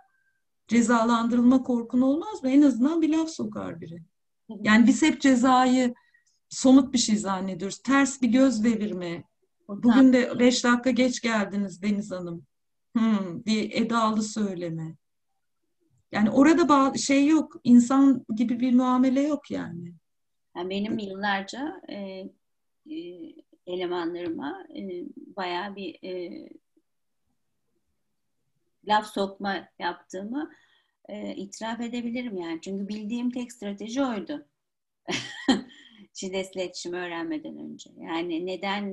cezalandırılma 0.67 1.63
korkun 1.63 2.01
olmaz 2.01 2.43
mı? 2.43 2.49
En 2.49 2.61
azından 2.61 3.01
bir 3.01 3.09
laf 3.09 3.29
sokar 3.29 3.81
biri. 3.81 4.03
Yani 4.49 4.87
biz 4.87 5.01
hep 5.01 5.21
cezayı 5.21 5.93
somut 6.49 6.93
bir 6.93 6.97
şey 6.97 7.15
zannediyoruz. 7.15 7.77
Ters 7.77 8.21
bir 8.21 8.27
göz 8.27 8.63
devirme. 8.63 9.23
Bugün 9.67 10.13
de 10.13 10.39
beş 10.39 10.63
dakika 10.63 10.91
geç 10.91 11.21
geldiniz 11.21 11.81
Deniz 11.81 12.11
Hanım. 12.11 12.45
Hmm, 12.95 13.45
diye 13.45 13.63
edalı 13.63 14.23
söyleme. 14.23 14.95
Yani 16.11 16.31
orada 16.31 16.97
şey 16.97 17.27
yok, 17.27 17.55
insan 17.63 18.25
gibi 18.35 18.59
bir 18.59 18.73
muamele 18.73 19.21
yok 19.21 19.51
yani. 19.51 19.93
yani 20.55 20.69
benim 20.69 20.99
yıllarca 20.99 21.81
e, 21.89 21.95
e, 21.95 22.99
elemanlarıma 23.67 24.67
e, 24.75 24.81
bayağı 25.35 25.75
bir 25.75 25.99
e, 26.03 26.31
laf 28.87 29.07
sokma 29.07 29.67
yaptığımı 29.79 30.51
e, 31.09 31.35
itiraf 31.35 31.81
edebilirim 31.81 32.37
yani. 32.37 32.61
Çünkü 32.61 32.87
bildiğim 32.87 33.31
tek 33.31 33.51
strateji 33.51 34.03
oydu. 34.03 34.47
Şiddetli 36.15 36.61
iletişim 36.61 36.93
öğrenmeden 36.93 37.57
önce. 37.57 37.89
Yani 38.01 38.45
neden 38.45 38.83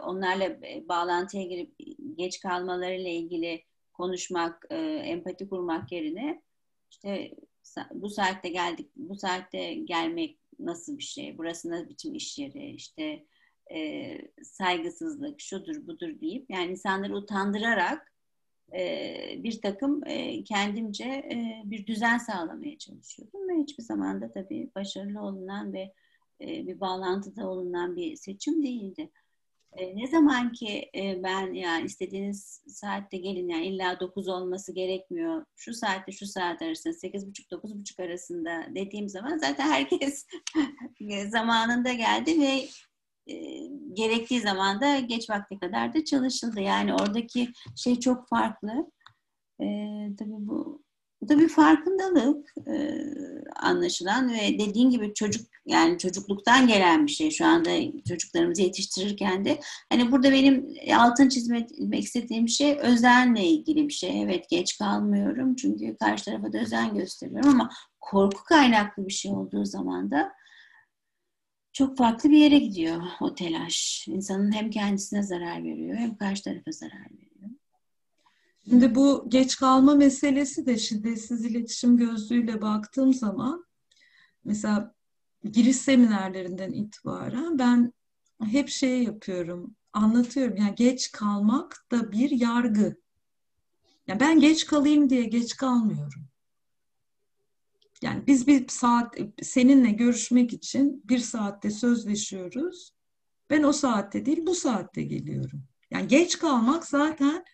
onlarla 0.00 0.44
e, 0.44 0.88
bağlantıya 0.88 1.42
girip 1.42 1.74
geç 2.14 2.40
kalmalarıyla 2.40 3.10
ilgili 3.10 3.64
konuşmak, 3.92 4.66
empati 4.70 5.48
kurmak 5.48 5.92
yerine 5.92 6.42
işte 6.90 7.34
bu 7.94 8.10
saatte 8.10 8.48
geldik, 8.48 8.90
bu 8.96 9.16
saatte 9.16 9.74
gelmek 9.74 10.38
nasıl 10.58 10.98
bir 10.98 11.02
şey, 11.02 11.38
burası 11.38 11.70
ne 11.70 11.88
biçim 11.88 12.14
iş 12.14 12.38
yeri, 12.38 12.70
işte 12.70 13.26
saygısızlık, 14.42 15.40
şudur 15.40 15.86
budur 15.86 16.20
deyip 16.20 16.50
yani 16.50 16.70
insanları 16.70 17.16
utandırarak 17.16 18.12
e, 18.74 19.42
bir 19.42 19.60
takım 19.60 20.00
kendimce 20.44 21.28
bir 21.64 21.86
düzen 21.86 22.18
sağlamaya 22.18 22.78
çalışıyordum 22.78 23.48
ve 23.48 23.62
hiçbir 23.62 23.82
zaman 23.82 24.20
da 24.20 24.32
tabii 24.32 24.70
başarılı 24.74 25.22
olunan 25.22 25.72
ve 25.72 25.92
bir 26.46 26.80
bağlantıda 26.80 27.48
olunan 27.48 27.96
bir 27.96 28.16
seçim 28.16 28.62
değildi. 28.62 29.10
E, 29.76 29.96
ne 29.96 30.06
zaman 30.06 30.52
ki 30.52 30.90
e, 30.96 31.22
ben 31.22 31.52
yani 31.52 31.86
istediğiniz 31.86 32.62
saatte 32.66 33.16
gelin 33.16 33.48
yani 33.48 33.66
illa 33.66 34.00
9 34.00 34.28
olması 34.28 34.72
gerekmiyor. 34.72 35.44
Şu 35.56 35.74
saatte 35.74 36.12
şu 36.12 36.26
saat 36.26 36.62
arasında 36.62 36.94
8.30-9.30 36.94 38.04
arasında 38.04 38.66
dediğim 38.74 39.08
zaman 39.08 39.38
zaten 39.38 39.68
herkes 39.68 40.26
zamanında 41.30 41.92
geldi 41.92 42.40
ve 42.40 42.68
e, 43.32 43.66
gerektiği 43.92 44.40
zaman 44.40 44.80
da 44.80 44.98
geç 44.98 45.30
vakte 45.30 45.58
kadar 45.58 45.94
da 45.94 46.04
çalışıldı. 46.04 46.60
Yani 46.60 46.94
oradaki 46.94 47.52
şey 47.76 48.00
çok 48.00 48.28
farklı. 48.28 48.90
E, 49.60 49.66
tabii 50.18 50.46
bu 50.46 50.83
da 51.28 51.38
bir 51.38 51.48
farkındalık 51.48 52.54
e, 52.66 53.04
anlaşılan 53.56 54.32
ve 54.32 54.58
dediğin 54.58 54.90
gibi 54.90 55.14
çocuk 55.14 55.46
yani 55.66 55.98
çocukluktan 55.98 56.66
gelen 56.66 57.06
bir 57.06 57.12
şey 57.12 57.30
şu 57.30 57.46
anda 57.46 57.70
çocuklarımızı 58.08 58.62
yetiştirirken 58.62 59.44
de 59.44 59.60
hani 59.90 60.12
burada 60.12 60.32
benim 60.32 60.68
altın 60.96 61.28
çizmek 61.28 61.70
istediğim 61.92 62.48
şey 62.48 62.78
özenle 62.82 63.44
ilgili 63.44 63.88
bir 63.88 63.92
şey. 63.92 64.22
Evet 64.22 64.50
geç 64.50 64.78
kalmıyorum 64.78 65.56
çünkü 65.56 65.96
karşı 65.96 66.24
tarafa 66.24 66.52
da 66.52 66.58
özen 66.58 66.94
gösteriyorum 66.94 67.50
ama 67.50 67.70
korku 68.00 68.44
kaynaklı 68.44 69.06
bir 69.06 69.12
şey 69.12 69.32
olduğu 69.32 69.64
zaman 69.64 70.10
da 70.10 70.32
çok 71.72 71.98
farklı 71.98 72.30
bir 72.30 72.38
yere 72.38 72.58
gidiyor 72.58 73.02
o 73.20 73.34
telaş. 73.34 74.08
İnsanın 74.08 74.52
hem 74.52 74.70
kendisine 74.70 75.22
zarar 75.22 75.64
veriyor 75.64 75.96
hem 75.96 76.16
karşı 76.16 76.42
tarafa 76.42 76.70
zarar 76.70 77.10
veriyor. 77.10 77.33
Şimdi 78.68 78.94
bu 78.94 79.26
geç 79.28 79.56
kalma 79.56 79.94
meselesi 79.94 80.66
de 80.66 80.78
şiddetsiz 80.78 81.44
iletişim 81.44 81.96
gözlüğüyle 81.96 82.62
baktığım 82.62 83.14
zaman 83.14 83.66
mesela 84.44 84.94
giriş 85.44 85.76
seminerlerinden 85.76 86.72
itibaren 86.72 87.58
ben 87.58 87.92
hep 88.42 88.68
şey 88.68 89.02
yapıyorum, 89.02 89.76
anlatıyorum. 89.92 90.56
Yani 90.56 90.74
geç 90.74 91.12
kalmak 91.12 91.86
da 91.90 92.12
bir 92.12 92.30
yargı. 92.30 92.96
Yani 94.06 94.20
ben 94.20 94.40
geç 94.40 94.66
kalayım 94.66 95.10
diye 95.10 95.24
geç 95.24 95.56
kalmıyorum. 95.56 96.24
Yani 98.02 98.26
biz 98.26 98.46
bir 98.46 98.68
saat 98.68 99.14
seninle 99.42 99.90
görüşmek 99.90 100.52
için 100.52 101.02
bir 101.04 101.18
saatte 101.18 101.70
sözleşiyoruz. 101.70 102.94
Ben 103.50 103.62
o 103.62 103.72
saatte 103.72 104.26
değil 104.26 104.46
bu 104.46 104.54
saatte 104.54 105.02
geliyorum. 105.02 105.64
Yani 105.90 106.08
geç 106.08 106.38
kalmak 106.38 106.86
zaten 106.86 107.44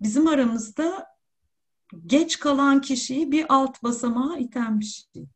bizim 0.00 0.26
aramızda 0.26 1.06
geç 2.06 2.38
kalan 2.38 2.80
kişiyi 2.80 3.32
bir 3.32 3.46
alt 3.48 3.82
basamağa 3.82 4.38
iten 4.38 4.80
bir 4.80 4.84
şey. 4.84 5.26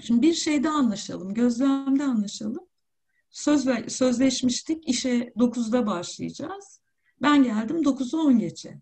Şimdi 0.00 0.22
bir 0.22 0.34
şeyde 0.34 0.68
anlaşalım, 0.68 1.34
gözlemde 1.34 2.04
anlaşalım. 2.04 2.66
Söz, 3.30 3.64
sözleşmiştik, 3.88 4.88
işe 4.88 5.32
9'da 5.36 5.86
başlayacağız. 5.86 6.80
Ben 7.22 7.42
geldim 7.42 7.82
9'u 7.82 8.18
10 8.20 8.38
geçe. 8.38 8.80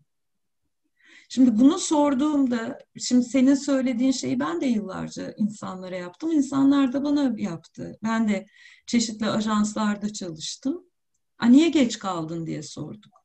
Şimdi 1.28 1.58
bunu 1.60 1.78
sorduğumda, 1.78 2.78
şimdi 2.98 3.24
senin 3.24 3.54
söylediğin 3.54 4.12
şeyi 4.12 4.40
ben 4.40 4.60
de 4.60 4.66
yıllarca 4.66 5.34
insanlara 5.36 5.96
yaptım. 5.96 6.30
İnsanlar 6.30 6.92
da 6.92 7.04
bana 7.04 7.34
yaptı. 7.38 7.98
Ben 8.02 8.28
de 8.28 8.46
çeşitli 8.86 9.26
ajanslarda 9.26 10.12
çalıştım. 10.12 10.84
A, 11.38 11.46
niye 11.46 11.68
geç 11.68 11.98
kaldın 11.98 12.46
diye 12.46 12.62
sorduk. 12.62 13.24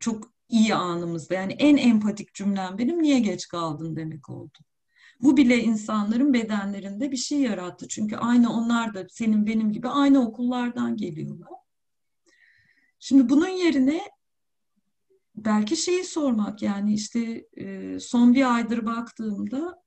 Çok 0.00 0.31
iyi 0.52 0.74
anımızda. 0.74 1.34
Yani 1.34 1.52
en 1.52 1.76
empatik 1.76 2.34
cümlem 2.34 2.78
benim 2.78 3.02
niye 3.02 3.18
geç 3.20 3.48
kaldın 3.48 3.96
demek 3.96 4.30
oldu. 4.30 4.58
Bu 5.20 5.36
bile 5.36 5.58
insanların 5.58 6.32
bedenlerinde 6.32 7.10
bir 7.10 7.16
şey 7.16 7.40
yarattı. 7.40 7.88
Çünkü 7.88 8.16
aynı 8.16 8.52
onlar 8.52 8.94
da 8.94 9.06
senin 9.08 9.46
benim 9.46 9.72
gibi 9.72 9.88
aynı 9.88 10.28
okullardan 10.28 10.96
geliyorlar. 10.96 11.48
Şimdi 12.98 13.28
bunun 13.28 13.48
yerine 13.48 14.00
belki 15.36 15.76
şeyi 15.76 16.04
sormak 16.04 16.62
yani 16.62 16.94
işte 16.94 17.46
son 18.00 18.34
bir 18.34 18.54
aydır 18.54 18.86
baktığımda 18.86 19.81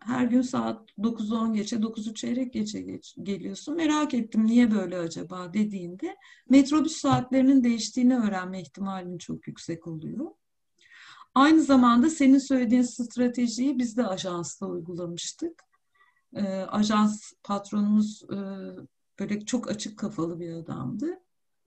her 0.00 0.24
gün 0.24 0.42
saat 0.42 0.90
9-10 0.98 1.54
geçe, 1.54 1.76
9'u 1.76 2.14
çeyrek 2.14 2.52
geçe 2.52 2.80
geç, 2.80 3.16
geliyorsun. 3.22 3.76
Merak 3.76 4.14
ettim 4.14 4.46
niye 4.46 4.70
böyle 4.70 4.98
acaba 4.98 5.52
dediğinde 5.54 6.16
metrobüs 6.48 6.96
saatlerinin 6.96 7.64
değiştiğini 7.64 8.18
öğrenme 8.18 8.60
ihtimalin 8.60 9.18
çok 9.18 9.48
yüksek 9.48 9.86
oluyor. 9.86 10.30
Aynı 11.34 11.62
zamanda 11.62 12.10
senin 12.10 12.38
söylediğin 12.38 12.82
stratejiyi 12.82 13.78
biz 13.78 13.96
de 13.96 14.06
ajansta 14.06 14.66
uygulamıştık. 14.66 15.62
E, 16.36 16.42
ajans 16.48 17.32
patronumuz 17.42 18.22
e, 18.22 18.36
böyle 19.20 19.44
çok 19.44 19.70
açık 19.70 19.98
kafalı 19.98 20.40
bir 20.40 20.52
adamdı. 20.52 21.06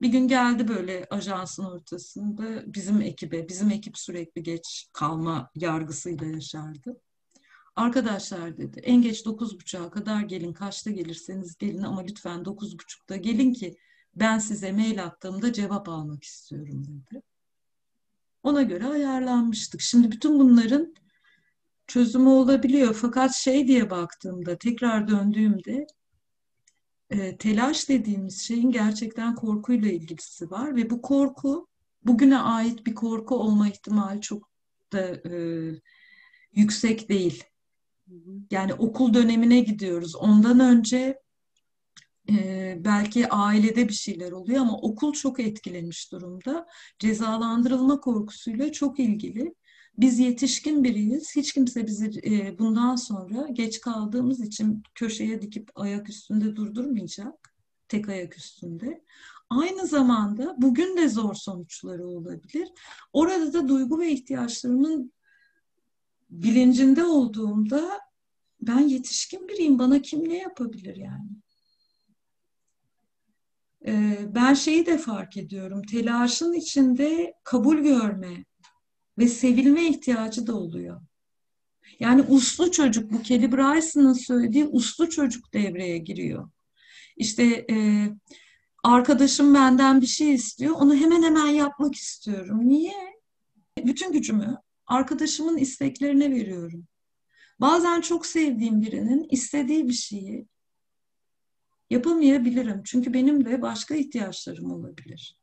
Bir 0.01 0.07
gün 0.07 0.27
geldi 0.27 0.67
böyle 0.67 1.07
ajansın 1.09 1.65
ortasında 1.65 2.73
bizim 2.73 3.01
ekibe, 3.01 3.49
bizim 3.49 3.71
ekip 3.71 3.97
sürekli 3.97 4.43
geç 4.43 4.89
kalma 4.93 5.49
yargısıyla 5.55 6.27
yaşardı. 6.27 7.01
Arkadaşlar 7.75 8.57
dedi 8.57 8.79
en 8.79 9.01
geç 9.01 9.25
dokuz 9.25 9.59
buçuğa 9.59 9.91
kadar 9.91 10.21
gelin 10.21 10.53
kaçta 10.53 10.91
gelirseniz 10.91 11.57
gelin 11.57 11.81
ama 11.81 12.01
lütfen 12.01 12.45
dokuz 12.45 12.79
buçukta 12.79 13.15
gelin 13.15 13.53
ki 13.53 13.75
ben 14.15 14.39
size 14.39 14.71
mail 14.71 15.03
attığımda 15.03 15.53
cevap 15.53 15.89
almak 15.89 16.23
istiyorum 16.23 16.83
dedi. 16.87 17.21
Ona 18.43 18.61
göre 18.61 18.85
ayarlanmıştık. 18.85 19.81
Şimdi 19.81 20.11
bütün 20.11 20.39
bunların 20.39 20.93
çözümü 21.87 22.29
olabiliyor. 22.29 22.93
Fakat 22.93 23.35
şey 23.35 23.67
diye 23.67 23.89
baktığımda, 23.89 24.57
tekrar 24.57 25.07
döndüğümde 25.07 25.87
e, 27.09 27.37
telaş 27.37 27.89
dediğimiz 27.89 28.41
şeyin 28.41 28.71
gerçekten 28.71 29.35
korkuyla 29.35 29.91
ilgisi 29.91 30.51
var 30.51 30.75
ve 30.75 30.89
bu 30.89 31.01
korku 31.01 31.67
bugüne 32.03 32.37
ait 32.37 32.85
bir 32.85 32.95
korku 32.95 33.35
olma 33.35 33.69
ihtimali 33.69 34.21
çok 34.21 34.49
da 34.93 35.29
e, 35.29 35.35
yüksek 36.53 37.09
değil. 37.09 37.43
Yani 38.51 38.73
okul 38.73 39.13
dönemine 39.13 39.59
gidiyoruz. 39.59 40.15
Ondan 40.15 40.59
önce 40.59 41.19
e, 42.29 42.77
belki 42.85 43.29
ailede 43.29 43.89
bir 43.89 43.93
şeyler 43.93 44.31
oluyor 44.31 44.61
ama 44.61 44.77
okul 44.77 45.13
çok 45.13 45.39
etkilemiş 45.39 46.11
durumda. 46.11 46.67
Cezalandırılma 46.99 47.99
korkusuyla 47.99 48.71
çok 48.71 48.99
ilgili. 48.99 49.55
Biz 49.97 50.19
yetişkin 50.19 50.83
biriyiz. 50.83 51.35
Hiç 51.35 51.53
kimse 51.53 51.87
bizi 51.87 52.11
e, 52.25 52.59
bundan 52.59 52.95
sonra 52.95 53.47
geç 53.51 53.81
kaldığımız 53.81 54.41
için 54.41 54.83
köşeye 54.95 55.41
dikip 55.41 55.69
ayak 55.75 56.09
üstünde 56.09 56.55
durdurmayacak. 56.55 57.53
Tek 57.87 58.09
ayak 58.09 58.37
üstünde. 58.37 59.03
Aynı 59.49 59.87
zamanda 59.87 60.55
bugün 60.57 60.97
de 60.97 61.09
zor 61.09 61.33
sonuçları 61.33 62.07
olabilir. 62.07 62.69
Orada 63.13 63.53
da 63.53 63.67
duygu 63.67 63.99
ve 63.99 64.11
ihtiyaçlarımın 64.11 65.13
bilincinde 66.31 67.03
olduğumda 67.03 67.99
ben 68.61 68.79
yetişkin 68.79 69.47
biriyim. 69.47 69.79
Bana 69.79 70.01
kim 70.01 70.29
ne 70.29 70.37
yapabilir 70.37 70.95
yani? 70.95 71.29
Ee, 73.85 74.17
ben 74.35 74.53
şeyi 74.53 74.85
de 74.85 74.97
fark 74.97 75.37
ediyorum. 75.37 75.81
Telaşın 75.81 76.53
içinde 76.53 77.33
kabul 77.43 77.77
görme 77.77 78.45
ve 79.17 79.27
sevilme 79.27 79.87
ihtiyacı 79.87 80.47
da 80.47 80.55
oluyor. 80.55 81.01
Yani 81.99 82.21
uslu 82.21 82.71
çocuk, 82.71 83.11
bu 83.11 83.21
Kelly 83.21 83.51
Bryson'ın 83.51 84.13
söylediği 84.13 84.65
uslu 84.65 85.09
çocuk 85.09 85.53
devreye 85.53 85.97
giriyor. 85.97 86.49
İşte 87.17 87.65
e, 87.71 88.07
arkadaşım 88.83 89.53
benden 89.53 90.01
bir 90.01 90.07
şey 90.07 90.33
istiyor, 90.33 90.75
onu 90.75 90.95
hemen 90.95 91.23
hemen 91.23 91.47
yapmak 91.47 91.95
istiyorum. 91.95 92.69
Niye? 92.69 92.93
Bütün 93.85 94.11
gücümü 94.11 94.57
arkadaşımın 94.87 95.57
isteklerine 95.57 96.31
veriyorum. 96.31 96.87
Bazen 97.61 98.01
çok 98.01 98.25
sevdiğim 98.25 98.81
birinin 98.81 99.27
istediği 99.29 99.87
bir 99.87 99.93
şeyi 99.93 100.47
yapamayabilirim. 101.89 102.81
Çünkü 102.85 103.13
benim 103.13 103.45
de 103.45 103.61
başka 103.61 103.95
ihtiyaçlarım 103.95 104.71
olabilir. 104.71 105.37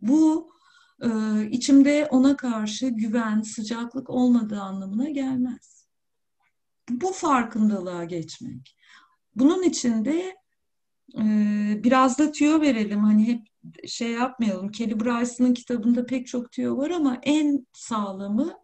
Bu 0.00 0.52
e, 1.02 1.08
içimde 1.50 2.08
ona 2.10 2.36
karşı 2.36 2.88
güven, 2.88 3.42
sıcaklık 3.42 4.10
olmadığı 4.10 4.60
anlamına 4.60 5.08
gelmez. 5.08 5.88
Bu 6.90 7.12
farkındalığa 7.12 8.04
geçmek. 8.04 8.76
Bunun 9.34 9.62
için 9.62 10.04
de 10.04 10.36
e, 11.18 11.24
biraz 11.84 12.18
da 12.18 12.32
tüyo 12.32 12.60
verelim. 12.60 13.00
Hani 13.00 13.26
hep 13.26 13.46
şey 13.88 14.10
yapmayalım. 14.10 14.70
Kelly 14.70 15.00
Bryson'ın 15.00 15.54
kitabında 15.54 16.06
pek 16.06 16.26
çok 16.26 16.52
tüyo 16.52 16.76
var 16.76 16.90
ama 16.90 17.18
en 17.22 17.66
sağlamı 17.72 18.54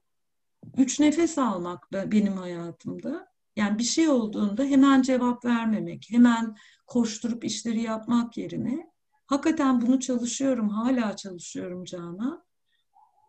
üç 0.76 1.00
nefes 1.00 1.38
almak 1.38 1.92
benim 1.92 2.32
hayatımda. 2.32 3.28
Yani 3.56 3.78
bir 3.78 3.84
şey 3.84 4.08
olduğunda 4.08 4.64
hemen 4.64 5.02
cevap 5.02 5.44
vermemek, 5.44 6.06
hemen 6.10 6.56
koşturup 6.86 7.44
işleri 7.44 7.82
yapmak 7.82 8.36
yerine 8.36 8.90
hakikaten 9.26 9.80
bunu 9.80 10.00
çalışıyorum, 10.00 10.68
hala 10.68 11.16
çalışıyorum 11.16 11.84
Cana. 11.84 12.46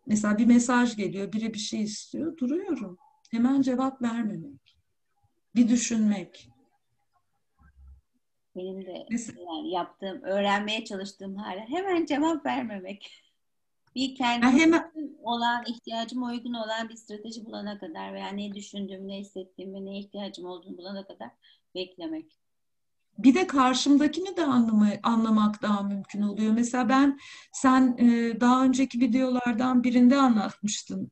Mesela 0.07 0.37
bir 0.37 0.45
mesaj 0.45 0.95
geliyor, 0.95 1.31
biri 1.31 1.53
bir 1.53 1.59
şey 1.59 1.81
istiyor, 1.83 2.37
duruyorum. 2.37 2.97
Hemen 3.31 3.61
cevap 3.61 4.01
vermemek. 4.01 4.77
Bir 5.55 5.69
düşünmek. 5.69 6.49
Benim 8.55 8.85
de 8.85 9.05
Mesela, 9.11 9.39
yani 9.41 9.71
yaptığım, 9.71 10.21
öğrenmeye 10.21 10.85
çalıştığım 10.85 11.35
hala 11.35 11.59
hemen 11.59 12.05
cevap 12.05 12.45
vermemek. 12.45 13.26
Bir 13.97 14.15
kendime 14.15 14.91
olan, 15.23 15.63
ihtiyacıma 15.67 16.27
uygun 16.27 16.53
olan 16.53 16.89
bir 16.89 16.95
strateji 16.95 17.45
bulana 17.45 17.79
kadar 17.79 18.13
veya 18.13 18.27
ne 18.29 18.55
düşündüğümü, 18.55 19.07
ne 19.07 19.17
hissettiğimi, 19.19 19.85
ne 19.85 19.99
ihtiyacım 19.99 20.45
olduğunu 20.45 20.77
bulana 20.77 21.07
kadar 21.07 21.29
beklemek. 21.75 22.31
Bir 23.17 23.35
de 23.35 23.47
karşımdakini 23.47 24.37
de 24.37 24.45
anlama, 24.45 24.87
anlamak 25.03 25.61
daha 25.61 25.83
mümkün 25.83 26.21
oluyor. 26.21 26.53
Mesela 26.53 26.89
ben, 26.89 27.19
sen 27.51 27.97
e, 27.97 28.39
daha 28.41 28.63
önceki 28.63 28.99
videolardan 28.99 29.83
birinde 29.83 30.17
anlatmıştın. 30.17 31.11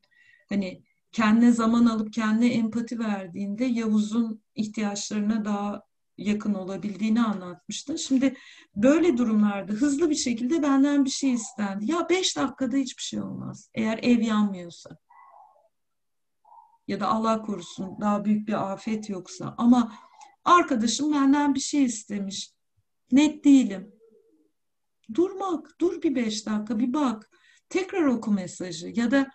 Hani 0.50 0.84
kendine 1.12 1.52
zaman 1.52 1.86
alıp 1.86 2.13
kendine 2.13 2.54
empati 2.54 3.00
verdiğinde 3.00 3.65
Yavuz'un 3.65 4.41
ihtiyaçlarına 4.56 5.45
daha 5.45 5.84
yakın 6.17 6.54
olabildiğini 6.54 7.21
anlatmıştı. 7.23 7.97
Şimdi 7.97 8.36
böyle 8.75 9.17
durumlarda 9.17 9.73
hızlı 9.73 10.10
bir 10.10 10.15
şekilde 10.15 10.63
benden 10.63 11.06
bir 11.06 11.10
şey 11.10 11.34
istendi. 11.34 11.91
Ya 11.91 12.10
beş 12.10 12.38
dakikada 12.38 12.78
hiçbir 12.78 13.04
şey 13.04 13.21
olmaz. 13.21 13.69
Eğer 13.73 13.99
ev 14.01 14.21
yanmıyorsa. 14.21 14.97
Ya 16.88 16.99
da 16.99 17.08
Allah 17.08 17.41
korusun 17.41 17.97
daha 18.01 18.25
büyük 18.25 18.47
bir 18.47 18.71
afet 18.71 19.10
yoksa. 19.10 19.56
Ama 19.58 19.95
arkadaşım 20.45 21.13
benden 21.13 21.56
bir 21.56 21.60
şey 21.60 21.84
istemiş. 21.84 22.51
Net 23.12 23.45
değilim. 23.45 23.95
Durmak, 25.13 25.80
dur 25.82 26.01
bir 26.01 26.15
beş 26.15 26.45
dakika 26.45 26.80
bir 26.80 26.93
bak. 26.93 27.30
Tekrar 27.69 28.06
oku 28.06 28.32
mesajı. 28.32 28.91
Ya 28.95 29.12
da 29.12 29.32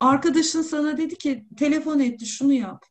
arkadaşın 0.00 0.62
sana 0.62 0.96
dedi 0.96 1.18
ki 1.18 1.46
telefon 1.56 1.98
etti 1.98 2.26
şunu 2.26 2.52
yap. 2.52 2.86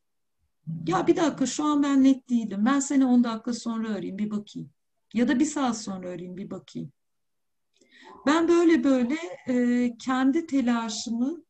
Ya 0.88 1.08
bir 1.08 1.15
dakika 1.15 1.45
şu 1.45 1.63
an 1.63 1.84
ben 1.84 2.04
net 2.04 2.30
değilim. 2.30 2.65
Ben 2.65 2.80
seni 2.80 3.06
10 3.06 3.23
dakika 3.23 3.54
sonra 3.54 3.89
arayayım 3.89 4.17
bir 4.17 4.32
bakayım. 4.32 4.69
Ya 5.13 5.28
da 5.28 5.39
bir 5.39 5.45
saat 5.45 5.78
sonra 5.78 6.08
arayayım 6.08 6.38
bir 6.38 6.49
bakayım. 6.49 6.91
Ben 8.25 8.47
böyle 8.47 8.84
böyle 8.84 9.17
e, 9.47 9.97
kendi 9.97 10.47
telaşımı 10.47 11.43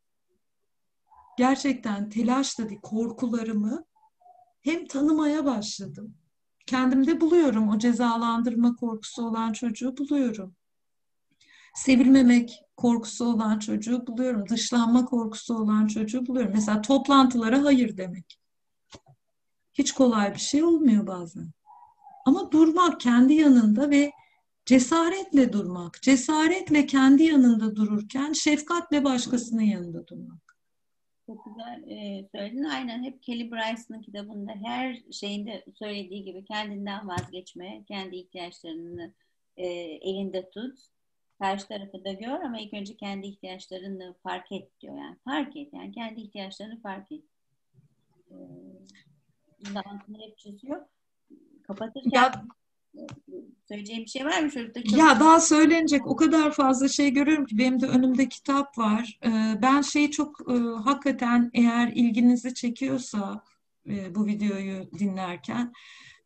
gerçekten 1.38 2.10
telaş 2.10 2.60
da 2.60 2.68
korkularımı 2.84 3.86
hem 4.62 4.88
tanımaya 4.88 5.46
başladım. 5.46 6.16
Kendimde 6.66 7.22
buluyorum 7.22 7.70
o 7.70 7.78
cezalandırma 7.78 8.76
korkusu 8.76 9.28
olan 9.28 9.54
çocuğu 9.54 9.98
buluyorum. 9.98 10.56
Sevilmemek 11.76 12.62
korkusu 12.78 13.26
olan 13.26 13.60
çocuğu 13.60 14.08
buluyorum. 14.08 14.50
Dışlanma 14.50 15.06
korkusu 15.06 15.56
olan 15.56 15.88
çocuğu 15.88 16.26
buluyorum. 16.26 16.52
Mesela 16.56 16.82
toplantılara 16.82 17.64
hayır 17.64 17.98
demek. 17.98 18.45
Hiç 19.76 19.92
kolay 19.92 20.34
bir 20.34 20.40
şey 20.40 20.64
olmuyor 20.64 21.08
bazen. 21.08 21.48
Ama 22.26 22.52
durmak 22.52 23.00
kendi 23.02 23.34
yanında 23.34 23.90
ve 23.90 24.12
cesaretle 24.66 25.54
durmak, 25.54 26.02
cesaretle 26.02 26.86
kendi 26.86 27.24
yanında 27.24 27.76
dururken 27.76 28.34
şefkatle 28.34 29.04
başkasının 29.04 29.62
yanında 29.62 30.08
durmak. 30.08 30.58
Çok 31.26 31.46
güzel 31.46 31.84
e, 31.90 32.28
söyledin. 32.36 32.64
Aynen 32.64 33.04
hep 33.04 33.24
Kelly 33.24 33.52
Bryson'ın 33.52 34.02
kitabında 34.02 34.52
her 34.64 35.02
şeyinde 35.12 35.66
söylediği 35.74 36.24
gibi 36.24 36.46
kendinden 36.46 37.08
vazgeçme, 37.08 37.84
kendi 37.88 38.16
ihtiyaçlarını 38.16 39.14
e, 39.58 39.68
elinde 40.02 40.50
tut. 40.50 40.80
Karşı 41.40 41.68
tarafı 41.68 42.06
da 42.06 42.14
gör 42.14 42.40
ama 42.40 42.60
ilk 42.60 42.74
önce 42.74 42.98
kendi 42.98 43.28
ihtiyaçlarını 43.28 44.16
fark 44.24 44.52
et 44.52 44.82
diyor. 44.82 44.98
Yani 44.98 45.16
fark 45.24 45.56
et. 45.56 45.74
Yani 45.74 45.92
kendi 45.92 46.22
ihtiyaçlarını 46.22 46.82
fark 46.82 47.12
et. 47.12 47.24
E, 48.32 48.36
altını 49.76 50.18
hep 50.18 50.38
çiziyor. 50.38 50.82
Kapatırken 51.68 52.12
ya, 52.14 52.46
söyleyeceğim 53.68 54.04
bir 54.04 54.10
şey 54.10 54.26
var 54.26 54.42
mı 54.42 54.50
çocukta? 54.50 54.84
Çok... 54.84 55.00
Ya 55.00 55.20
daha 55.20 55.40
söylenecek 55.40 56.08
o 56.08 56.16
kadar 56.16 56.52
fazla 56.52 56.88
şey 56.88 57.12
görüyorum 57.12 57.46
ki 57.46 57.58
benim 57.58 57.82
de 57.82 57.88
önümde 57.88 58.30
kitap 58.30 58.78
var. 58.78 59.20
Ee, 59.26 59.62
ben 59.62 59.82
şeyi 59.82 60.12
çok 60.12 60.52
e, 60.52 60.54
hakikaten 60.84 61.52
eğer 61.54 61.92
ilginizi 61.96 62.54
çekiyorsa 62.54 63.44
e, 63.90 64.16
bu 64.16 64.26
videoyu 64.26 64.92
dinlerken 65.00 65.74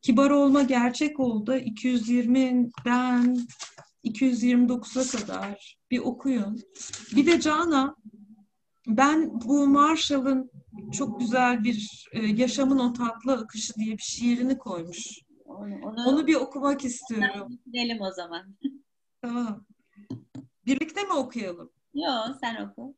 Kibar 0.02 0.30
Olma 0.30 0.62
Gerçek 0.62 1.20
oldu. 1.20 1.56
220'den 1.56 3.48
229'a 4.06 5.20
kadar 5.20 5.78
bir 5.92 6.00
okuyun. 6.00 6.62
Bir 7.16 7.26
de 7.26 7.40
Cana 7.42 7.96
ben 8.88 9.42
bu 9.42 9.68
Marshall'ın 9.68 10.52
çok 10.92 11.20
güzel 11.20 11.64
bir 11.64 12.08
e, 12.12 12.26
Yaşamın 12.26 12.80
O 12.80 12.94
Tatlı 12.94 13.34
Akışı 13.34 13.74
diye 13.74 13.98
bir 13.98 14.04
şiirini 14.04 14.58
koymuş. 14.58 15.20
Onu, 15.46 15.76
onu, 15.76 16.08
onu 16.08 16.28
bir 16.28 16.36
okumak 16.36 16.86
istiyorum. 16.86 17.60
Gidelim 17.66 18.02
o 18.02 18.12
zaman. 18.12 18.56
Tamam. 19.22 19.66
Birlikte 20.66 21.04
mi 21.04 21.14
okuyalım? 21.14 21.72
Yok 21.94 22.36
sen 22.42 22.66
oku. 22.66 22.96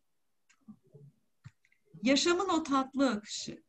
Yaşamın 2.04 2.50
o 2.50 2.64
tatlı 2.64 3.10
akışı. 3.10 3.64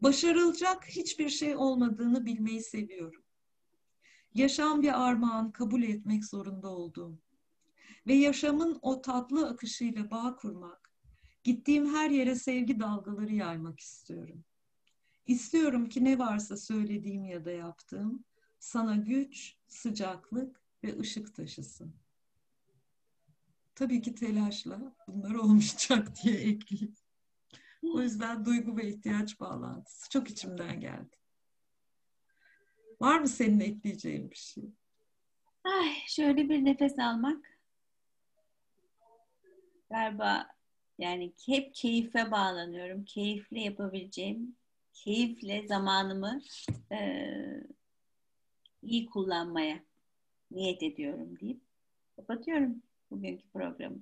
Başarılacak 0.00 0.86
hiçbir 0.88 1.28
şey 1.28 1.56
olmadığını 1.56 2.26
bilmeyi 2.26 2.62
seviyorum. 2.62 3.24
Yaşam 4.34 4.82
bir 4.82 5.06
armağan 5.08 5.52
kabul 5.52 5.82
etmek 5.82 6.24
zorunda 6.24 6.68
olduğum 6.68 7.18
ve 8.06 8.14
yaşamın 8.14 8.78
o 8.82 9.02
tatlı 9.02 9.48
akışıyla 9.48 10.10
bağ 10.10 10.36
kurmak, 10.36 10.83
gittiğim 11.44 11.94
her 11.94 12.10
yere 12.10 12.34
sevgi 12.34 12.80
dalgaları 12.80 13.34
yaymak 13.34 13.80
istiyorum. 13.80 14.44
İstiyorum 15.26 15.88
ki 15.88 16.04
ne 16.04 16.18
varsa 16.18 16.56
söylediğim 16.56 17.24
ya 17.24 17.44
da 17.44 17.50
yaptığım 17.50 18.24
sana 18.58 18.96
güç, 18.96 19.56
sıcaklık 19.66 20.60
ve 20.84 20.98
ışık 20.98 21.34
taşısın. 21.34 21.94
Tabii 23.74 24.02
ki 24.02 24.14
telaşla 24.14 24.96
bunlar 25.08 25.34
olmayacak 25.34 26.08
diye 26.22 26.34
ekleyeyim. 26.34 26.94
O 27.82 28.00
yüzden 28.00 28.44
duygu 28.44 28.76
ve 28.76 28.88
ihtiyaç 28.88 29.40
bağlantısı 29.40 30.10
çok 30.10 30.30
içimden 30.30 30.80
geldi. 30.80 31.16
Var 33.00 33.20
mı 33.20 33.28
senin 33.28 33.60
ekleyeceğin 33.60 34.30
bir 34.30 34.36
şey? 34.36 34.64
Ay, 35.64 35.92
şöyle 36.08 36.48
bir 36.48 36.64
nefes 36.64 36.98
almak 36.98 37.58
galiba 39.90 40.53
yani 40.98 41.32
hep 41.46 41.74
keyfe 41.74 42.30
bağlanıyorum. 42.30 43.04
Keyifle 43.04 43.60
yapabileceğim, 43.60 44.56
keyifle 44.92 45.66
zamanımı 45.66 46.40
e, 46.92 47.28
iyi 48.82 49.06
kullanmaya 49.06 49.84
niyet 50.50 50.82
ediyorum 50.82 51.40
deyip 51.40 51.60
kapatıyorum 52.16 52.82
bugünkü 53.10 53.48
programı. 53.52 53.98